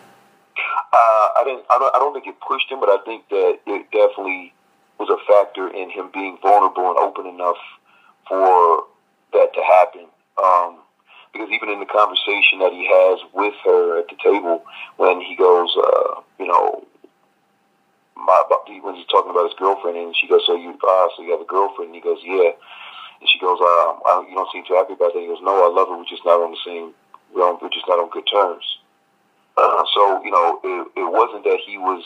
Uh, 0.93 1.28
I 1.36 1.41
didn't. 1.43 1.65
I 1.69 1.78
don't, 1.80 1.95
I 1.95 2.00
don't 2.00 2.13
think 2.13 2.28
it 2.28 2.39
pushed 2.39 2.71
him, 2.71 2.80
but 2.80 2.89
I 2.89 2.97
think 3.04 3.28
that 3.30 3.60
it 3.67 3.91
definitely 3.91 4.54
was 5.00 5.10
a 5.10 5.19
factor 5.28 5.67
in 5.67 5.89
him 5.89 6.10
being 6.13 6.38
vulnerable 6.41 6.89
and 6.89 6.97
open 6.97 7.28
enough 7.28 7.60
for 8.28 8.86
that 9.34 9.54
to 9.54 9.62
happen. 9.62 10.08
Um, 10.41 10.80
because 11.34 11.50
even 11.52 11.69
in 11.69 11.80
the 11.80 11.86
conversation 11.86 12.60
that 12.63 12.71
he 12.71 12.88
has 12.88 13.19
with 13.34 13.54
her 13.65 14.00
at 14.00 14.08
the 14.08 14.17
table, 14.23 14.63
when 14.95 15.21
he 15.21 15.36
goes, 15.36 15.69
uh, 15.76 16.21
you 16.39 16.47
know, 16.47 16.88
my, 18.15 18.41
when 18.82 18.95
he's 18.95 19.06
talking 19.08 19.30
about 19.30 19.45
his 19.45 19.60
girlfriend, 19.60 19.97
and 19.97 20.15
she 20.15 20.28
goes, 20.28 20.41
"So 20.47 20.56
you, 20.56 20.71
uh, 20.71 21.08
so 21.15 21.21
you 21.21 21.32
have 21.32 21.41
a 21.41 21.52
girlfriend?" 21.52 21.93
And 21.93 21.95
he 21.95 22.02
goes, 22.02 22.19
"Yeah." 22.23 22.56
And 23.19 23.28
she 23.30 23.39
goes, 23.39 23.60
uh, 23.60 23.89
I, 24.08 24.26
"You 24.30 24.36
don't 24.36 24.50
seem 24.52 24.63
too 24.65 24.73
happy 24.73 24.93
about 24.93 25.13
that." 25.13 25.19
He 25.19 25.28
goes, 25.28 25.43
"No, 25.43 25.52
I 25.52 25.69
love 25.69 25.89
her. 25.89 25.97
We're 25.97 26.10
just 26.10 26.26
not 26.26 26.41
on 26.41 26.52
the 26.52 26.63
same. 26.65 26.93
We're, 27.34 27.43
on, 27.43 27.60
we're 27.62 27.69
just 27.69 27.88
not 27.88 28.00
on 28.00 28.10
good 28.10 28.28
terms." 28.32 28.65
Uh, 29.58 29.84
so 29.93 30.22
you 30.24 30.32
know, 30.32 30.60
it, 30.63 31.02
it 31.02 31.10
wasn't 31.12 31.43
that 31.43 31.60
he 31.65 31.78
was 31.78 32.04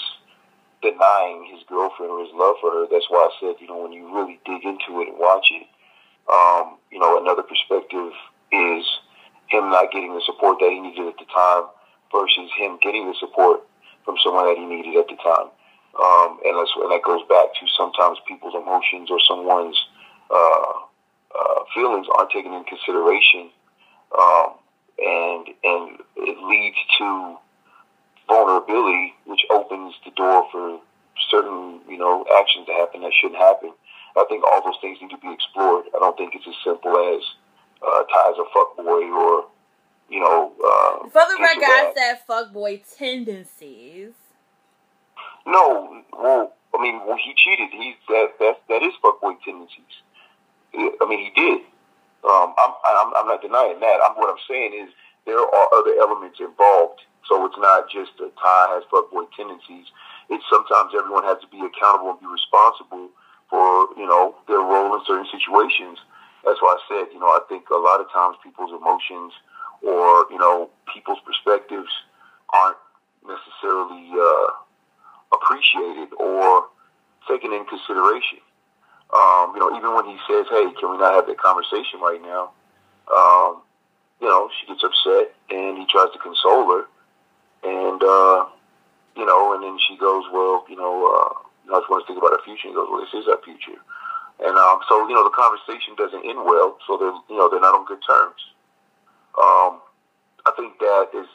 denying 0.81 1.45
his 1.51 1.61
girlfriend 1.67 2.11
or 2.11 2.25
his 2.25 2.33
love 2.33 2.55
for 2.61 2.71
her. 2.71 2.87
That's 2.89 3.05
why 3.09 3.29
I 3.29 3.31
said, 3.39 3.55
you 3.61 3.67
know, 3.67 3.83
when 3.83 3.91
you 3.91 4.09
really 4.09 4.39
dig 4.45 4.63
into 4.63 5.01
it 5.01 5.09
and 5.13 5.19
watch 5.19 5.45
it, 5.51 5.67
um, 6.31 6.77
you 6.91 6.99
know, 6.99 7.21
another 7.21 7.43
perspective 7.43 8.11
is 8.51 8.85
him 9.47 9.69
not 9.69 9.91
getting 9.91 10.15
the 10.15 10.23
support 10.25 10.57
that 10.59 10.71
he 10.71 10.79
needed 10.79 11.07
at 11.07 11.17
the 11.19 11.27
time 11.29 11.69
versus 12.11 12.49
him 12.57 12.79
getting 12.81 13.07
the 13.07 13.15
support 13.19 13.61
from 14.05 14.15
someone 14.23 14.45
that 14.47 14.57
he 14.57 14.65
needed 14.65 14.95
at 14.95 15.07
the 15.07 15.19
time. 15.21 15.51
Um, 15.91 16.39
and, 16.47 16.55
that's, 16.55 16.71
and 16.79 16.89
that 16.89 17.03
goes 17.03 17.21
back 17.27 17.51
to 17.59 17.63
sometimes 17.77 18.17
people's 18.27 18.55
emotions 18.55 19.11
or 19.11 19.19
someone's 19.27 19.77
uh, 20.31 20.73
uh, 21.35 21.59
feelings 21.75 22.07
aren't 22.15 22.31
taken 22.31 22.53
in 22.53 22.63
consideration, 22.63 23.51
um, 24.17 24.55
and 24.99 25.47
and 25.63 25.99
it 26.17 26.37
leads 26.43 26.77
to 26.99 27.37
vulnerability, 28.27 29.13
which 29.25 29.41
opens 29.49 29.95
the 30.05 30.11
door 30.11 30.47
for 30.51 30.79
certain 31.29 31.81
you 31.87 31.97
know 31.97 32.25
actions 32.39 32.65
to 32.67 32.73
happen 32.73 33.01
that 33.01 33.11
shouldn't 33.19 33.39
happen. 33.39 33.71
I 34.15 34.25
think 34.27 34.43
all 34.43 34.61
those 34.63 34.79
things 34.81 34.97
need 35.01 35.11
to 35.11 35.17
be 35.17 35.31
explored. 35.31 35.85
I 35.95 35.99
don't 35.99 36.17
think 36.17 36.35
it's 36.35 36.47
as 36.47 36.55
simple 36.63 36.91
as 37.15 37.23
uh, 37.81 38.03
Ty's 38.03 38.35
a 38.37 38.45
fuckboy 38.55 39.09
or, 39.09 39.45
you 40.09 40.19
know. 40.19 40.51
Uh, 40.59 41.07
For 41.07 41.23
the 41.29 41.37
record, 41.41 41.63
I 41.63 41.93
said 41.95 42.19
fuckboy 42.27 42.83
tendencies. 42.97 44.11
No, 45.45 46.03
well, 46.13 46.53
I 46.77 46.81
mean, 46.81 46.99
when 47.07 47.17
he 47.17 47.33
cheated, 47.35 47.69
he 47.71 47.95
that 48.09 48.33
that 48.39 48.61
that 48.69 48.83
is 48.83 48.93
fuckboy 49.03 49.35
tendencies. 49.43 50.03
I 50.73 51.05
mean, 51.07 51.19
he 51.19 51.31
did. 51.35 51.61
Um, 52.23 52.53
I'm, 52.57 52.73
I'm 52.85 53.09
I'm 53.17 53.27
not 53.27 53.41
denying 53.41 53.79
that. 53.79 53.97
I'm 54.05 54.13
what 54.15 54.29
I'm 54.29 54.41
saying 54.47 54.77
is 54.77 54.93
there 55.25 55.39
are 55.39 55.67
other 55.73 55.97
elements 55.99 56.39
involved. 56.39 57.01
So 57.27 57.45
it's 57.45 57.57
not 57.57 57.89
just 57.89 58.17
a 58.19 58.29
Ty 58.33 58.75
has 58.77 58.83
fuckboy 58.91 59.29
tendencies. 59.37 59.87
It's 60.29 60.43
sometimes 60.49 60.93
everyone 60.97 61.23
has 61.23 61.37
to 61.41 61.49
be 61.49 61.61
accountable 61.61 62.11
and 62.11 62.19
be 62.19 62.27
responsible 62.29 63.09
for 63.49 63.89
you 63.97 64.05
know 64.05 64.35
their 64.47 64.61
role 64.61 64.93
in 64.95 65.01
certain 65.05 65.27
situations. 65.31 65.97
That's 66.45 66.61
why 66.61 66.77
I 66.77 66.81
said 66.89 67.13
you 67.13 67.19
know 67.19 67.29
I 67.33 67.41
think 67.49 67.69
a 67.69 67.77
lot 67.77 68.01
of 68.01 68.11
times 68.11 68.37
people's 68.43 68.73
emotions 68.73 69.33
or 69.81 70.29
you 70.29 70.37
know 70.37 70.69
people's 70.93 71.21
perspectives 71.25 71.89
aren't 72.53 72.77
necessarily 73.25 74.09
uh, 74.13 74.49
appreciated 75.33 76.13
or 76.17 76.65
taken 77.27 77.53
in 77.53 77.65
consideration. 77.65 78.41
Um, 79.13 79.53
you 79.53 79.59
know, 79.59 79.75
even 79.75 79.93
when 79.95 80.05
he 80.05 80.17
says, 80.27 80.45
"Hey, 80.49 80.71
can 80.79 80.91
we 80.91 80.97
not 80.97 81.13
have 81.13 81.27
that 81.27 81.37
conversation 81.37 81.99
right 81.99 82.21
now?" 82.21 82.51
Um, 83.11 83.61
you 84.21 84.27
know, 84.27 84.49
she 84.59 84.67
gets 84.67 84.83
upset, 84.83 85.33
and 85.49 85.77
he 85.77 85.85
tries 85.89 86.13
to 86.13 86.19
console 86.19 86.67
her, 86.71 86.83
and 87.63 88.01
uh, 88.01 88.45
you 89.15 89.25
know, 89.25 89.53
and 89.53 89.63
then 89.63 89.77
she 89.87 89.97
goes, 89.97 90.25
"Well, 90.31 90.65
you 90.69 90.75
know." 90.75 91.07
Uh, 91.07 91.47
I 91.69 91.79
just 91.79 91.89
want 91.89 92.03
to 92.03 92.07
think 92.07 92.19
about 92.19 92.33
our 92.33 92.43
future. 92.43 92.67
He 92.67 92.73
goes, 92.73 92.87
well, 92.89 92.99
this 92.99 93.13
is 93.13 93.27
our 93.31 93.39
future. 93.43 93.79
And 94.41 94.57
um, 94.57 94.81
so, 94.89 95.07
you 95.07 95.13
know, 95.13 95.23
the 95.23 95.35
conversation 95.35 95.93
doesn't 95.95 96.25
end 96.25 96.41
well, 96.43 96.77
so 96.87 96.97
they're, 96.97 97.15
you 97.29 97.37
know, 97.37 97.47
they're 97.47 97.61
not 97.61 97.77
on 97.77 97.85
good 97.85 98.01
terms. 98.01 98.41
Um, 99.37 99.79
I 100.43 100.51
think 100.57 100.79
that 100.79 101.13
is, 101.13 101.29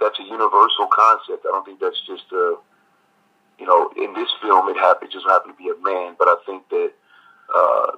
that's 0.00 0.18
a 0.18 0.26
universal 0.26 0.90
concept. 0.90 1.46
I 1.46 1.54
don't 1.54 1.64
think 1.64 1.78
that's 1.78 2.02
just 2.04 2.26
a, 2.34 2.58
you 3.62 3.66
know, 3.66 3.94
in 3.96 4.12
this 4.12 4.28
film, 4.42 4.68
it 4.68 4.76
happened, 4.76 5.08
it 5.08 5.14
just 5.14 5.28
happened 5.28 5.54
to 5.56 5.62
be 5.62 5.70
a 5.70 5.78
man, 5.78 6.16
but 6.18 6.26
I 6.26 6.36
think 6.44 6.68
that 6.74 6.92
uh, 7.54 7.92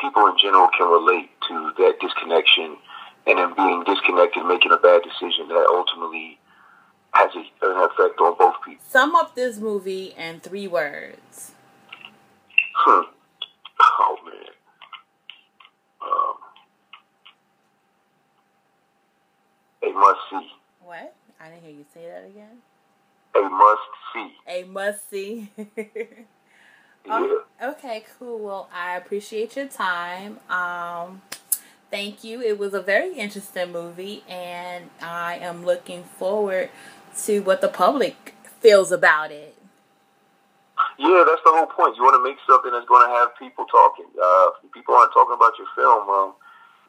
people 0.00 0.26
in 0.26 0.36
general 0.42 0.68
can 0.76 0.88
relate 0.88 1.30
to 1.48 1.72
that 1.78 1.94
disconnection 2.00 2.76
and 3.26 3.38
then 3.38 3.54
being 3.56 3.84
disconnected, 3.84 4.44
making 4.44 4.72
a 4.72 4.76
bad 4.76 5.02
decision 5.02 5.48
that 5.48 5.66
ultimately 5.70 6.38
has 7.12 7.30
a, 7.34 7.38
an 7.38 7.88
effect 7.90 8.20
on 8.20 8.36
both 8.38 8.54
people. 8.64 8.84
Sum 8.88 9.14
up 9.14 9.34
this 9.34 9.58
movie 9.58 10.14
in 10.16 10.40
three 10.40 10.66
words. 10.66 11.52
Hmm. 12.74 13.02
Oh 13.80 14.16
man. 14.24 14.34
Um, 16.02 16.34
a 19.90 19.92
must 19.98 20.20
see. 20.30 20.48
What? 20.82 21.14
I 21.40 21.48
didn't 21.48 21.62
hear 21.62 21.72
you 21.72 21.84
say 21.94 22.06
that 22.06 22.26
again. 22.26 22.58
A 23.36 23.48
must 23.48 23.80
see. 24.12 24.32
A 24.48 24.64
must 24.64 25.10
see. 25.10 25.50
yeah. 27.06 27.36
okay, 27.62 28.04
cool. 28.18 28.38
Well, 28.38 28.68
I 28.72 28.96
appreciate 28.96 29.56
your 29.56 29.66
time. 29.66 30.38
Um, 30.48 31.22
thank 31.90 32.24
you. 32.24 32.40
It 32.40 32.58
was 32.58 32.74
a 32.74 32.80
very 32.80 33.14
interesting 33.14 33.72
movie, 33.72 34.24
and 34.28 34.90
I 35.00 35.36
am 35.36 35.64
looking 35.64 36.04
forward 36.04 36.70
to 37.24 37.40
what 37.40 37.60
the 37.60 37.68
public 37.68 38.34
feels 38.60 38.90
about 38.90 39.30
it. 39.30 39.54
Yeah, 40.98 41.24
that's 41.26 41.42
the 41.44 41.54
whole 41.54 41.66
point. 41.66 41.96
You 41.96 42.02
want 42.02 42.18
to 42.18 42.24
make 42.24 42.38
something 42.46 42.70
that's 42.70 42.86
going 42.86 43.06
to 43.06 43.12
have 43.14 43.36
people 43.38 43.64
talking. 43.66 44.06
Uh, 44.14 44.50
people 44.72 44.94
aren't 44.94 45.12
talking 45.12 45.34
about 45.34 45.54
your 45.58 45.70
film. 45.74 46.08
Um, 46.08 46.34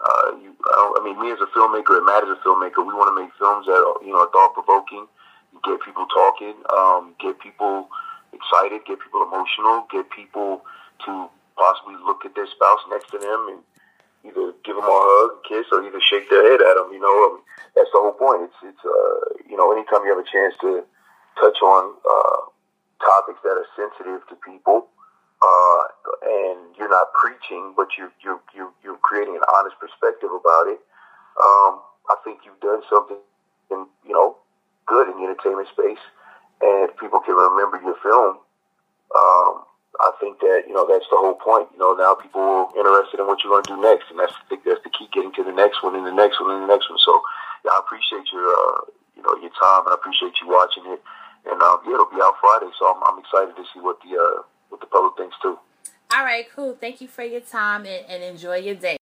uh, 0.02 0.38
you, 0.42 0.56
I, 0.66 1.00
I 1.00 1.04
mean, 1.04 1.20
me 1.22 1.32
as 1.32 1.40
a 1.42 1.50
filmmaker, 1.54 1.98
and 1.98 2.06
Matt 2.06 2.26
as 2.26 2.34
a 2.34 2.42
filmmaker, 2.42 2.86
we 2.86 2.94
want 2.94 3.14
to 3.14 3.18
make 3.18 3.32
films 3.38 3.66
that 3.66 3.78
are, 3.78 3.98
you 4.06 4.14
know, 4.14 4.26
are 4.26 4.32
thought 4.32 4.54
provoking, 4.54 5.08
get 5.64 5.82
people 5.82 6.06
talking, 6.10 6.54
um, 6.74 7.16
get 7.22 7.40
people 7.40 7.90
excited, 8.36 8.84
get 8.86 9.00
people 9.00 9.24
emotional, 9.24 9.88
get 9.92 10.10
people 10.12 10.62
to 11.06 11.30
possibly 11.56 11.96
look 12.04 12.26
at 12.26 12.36
their 12.36 12.48
spouse 12.48 12.84
next 12.92 13.10
to 13.12 13.18
them 13.18 13.40
and 13.56 13.60
either 14.28 14.52
give 14.68 14.76
them 14.76 14.86
a 14.86 14.92
hug, 14.92 15.44
kiss, 15.48 15.66
or 15.72 15.84
either 15.88 16.02
shake 16.04 16.30
their 16.30 16.44
head 16.44 16.60
at 16.60 16.76
them. 16.76 16.92
You 16.92 17.00
know, 17.00 17.16
um, 17.32 17.42
that's 17.76 17.90
the 17.94 18.00
whole 18.00 18.18
point. 18.18 18.52
It's 18.52 18.60
it's 18.76 18.84
uh, 18.84 19.40
you 19.48 19.56
know, 19.56 19.72
anytime 19.72 20.04
you 20.04 20.12
have 20.12 20.20
a 20.20 20.28
chance 20.28 20.54
to 20.62 20.84
touch 21.40 21.60
on 21.64 21.96
uh, 22.04 22.42
topics 23.00 23.40
that 23.44 23.56
are 23.56 23.70
sensitive 23.76 24.28
to 24.28 24.36
people, 24.44 24.88
uh, 25.42 25.84
and 26.24 26.60
you're 26.78 26.90
not 26.90 27.14
preaching, 27.14 27.74
but 27.76 27.88
you 27.98 28.12
you 28.24 28.40
you 28.56 28.74
you're 28.84 29.00
creating 29.00 29.36
an 29.36 29.46
honest 29.56 29.80
perspective 29.80 30.30
about 30.32 30.68
it. 30.68 30.80
Um, 31.36 31.84
I 32.08 32.16
think 32.24 32.40
you've 32.46 32.60
done 32.62 32.82
something, 32.90 33.18
in, 33.72 33.86
you 34.08 34.14
know, 34.14 34.38
good 34.86 35.10
in 35.10 35.18
the 35.18 35.24
entertainment 35.24 35.68
space, 35.68 36.00
and 36.62 36.90
if 36.90 36.98
people 36.98 37.20
can 37.20 37.36
remember 37.36 37.82
your 37.84 37.98
film. 38.04 38.40
Um, 39.16 39.64
I 39.96 40.12
think 40.20 40.40
that 40.44 40.68
you 40.68 40.74
know 40.76 40.84
that's 40.84 41.08
the 41.08 41.16
whole 41.16 41.40
point. 41.40 41.72
You 41.72 41.80
know, 41.80 41.96
now 41.96 42.16
people 42.16 42.42
are 42.42 42.68
interested 42.76 43.20
in 43.20 43.28
what 43.28 43.40
you're 43.44 43.54
going 43.54 43.64
to 43.64 43.76
do 43.76 43.82
next, 43.82 44.12
and 44.12 44.20
that's 44.20 44.36
think 44.50 44.68
that's 44.68 44.84
the 44.84 44.92
key. 44.92 45.08
Getting 45.14 45.32
to 45.40 45.44
the 45.44 45.56
next 45.56 45.84
one, 45.84 45.96
and 45.96 46.06
the 46.06 46.16
next 46.16 46.40
one, 46.42 46.52
and 46.52 46.68
the 46.68 46.72
next 46.72 46.90
one. 46.90 47.00
So, 47.00 47.22
yeah, 47.64 47.72
I 47.72 47.80
appreciate 47.80 48.28
your 48.32 48.44
uh, 48.44 48.92
you 49.16 49.24
know 49.24 49.40
your 49.40 49.54
time, 49.56 49.88
and 49.88 49.96
I 49.96 49.96
appreciate 49.96 50.36
you 50.44 50.52
watching 50.52 50.84
it. 50.92 51.00
And 51.48 51.62
um, 51.62 51.80
yeah, 51.88 51.96
it'll 51.96 52.12
be 52.12 52.20
out 52.20 52.36
Friday, 52.42 52.72
so 52.76 52.92
I'm, 52.92 53.00
I'm 53.08 53.20
excited 53.24 53.56
to 53.56 53.64
see 53.72 53.80
what 53.80 54.02
the 54.04 54.20
uh, 54.20 54.44
what 54.70 54.82
the 54.82 54.88
public 54.88 55.16
thinks 55.16 55.36
too. 55.42 55.56
All 56.12 56.24
right, 56.24 56.46
cool. 56.54 56.76
Thank 56.76 57.02
you 57.02 57.08
for 57.08 57.24
your 57.24 57.42
time 57.42 57.86
and, 57.86 58.06
and 58.08 58.24
enjoy 58.24 58.58
your 58.58 58.76
day. 58.76 58.98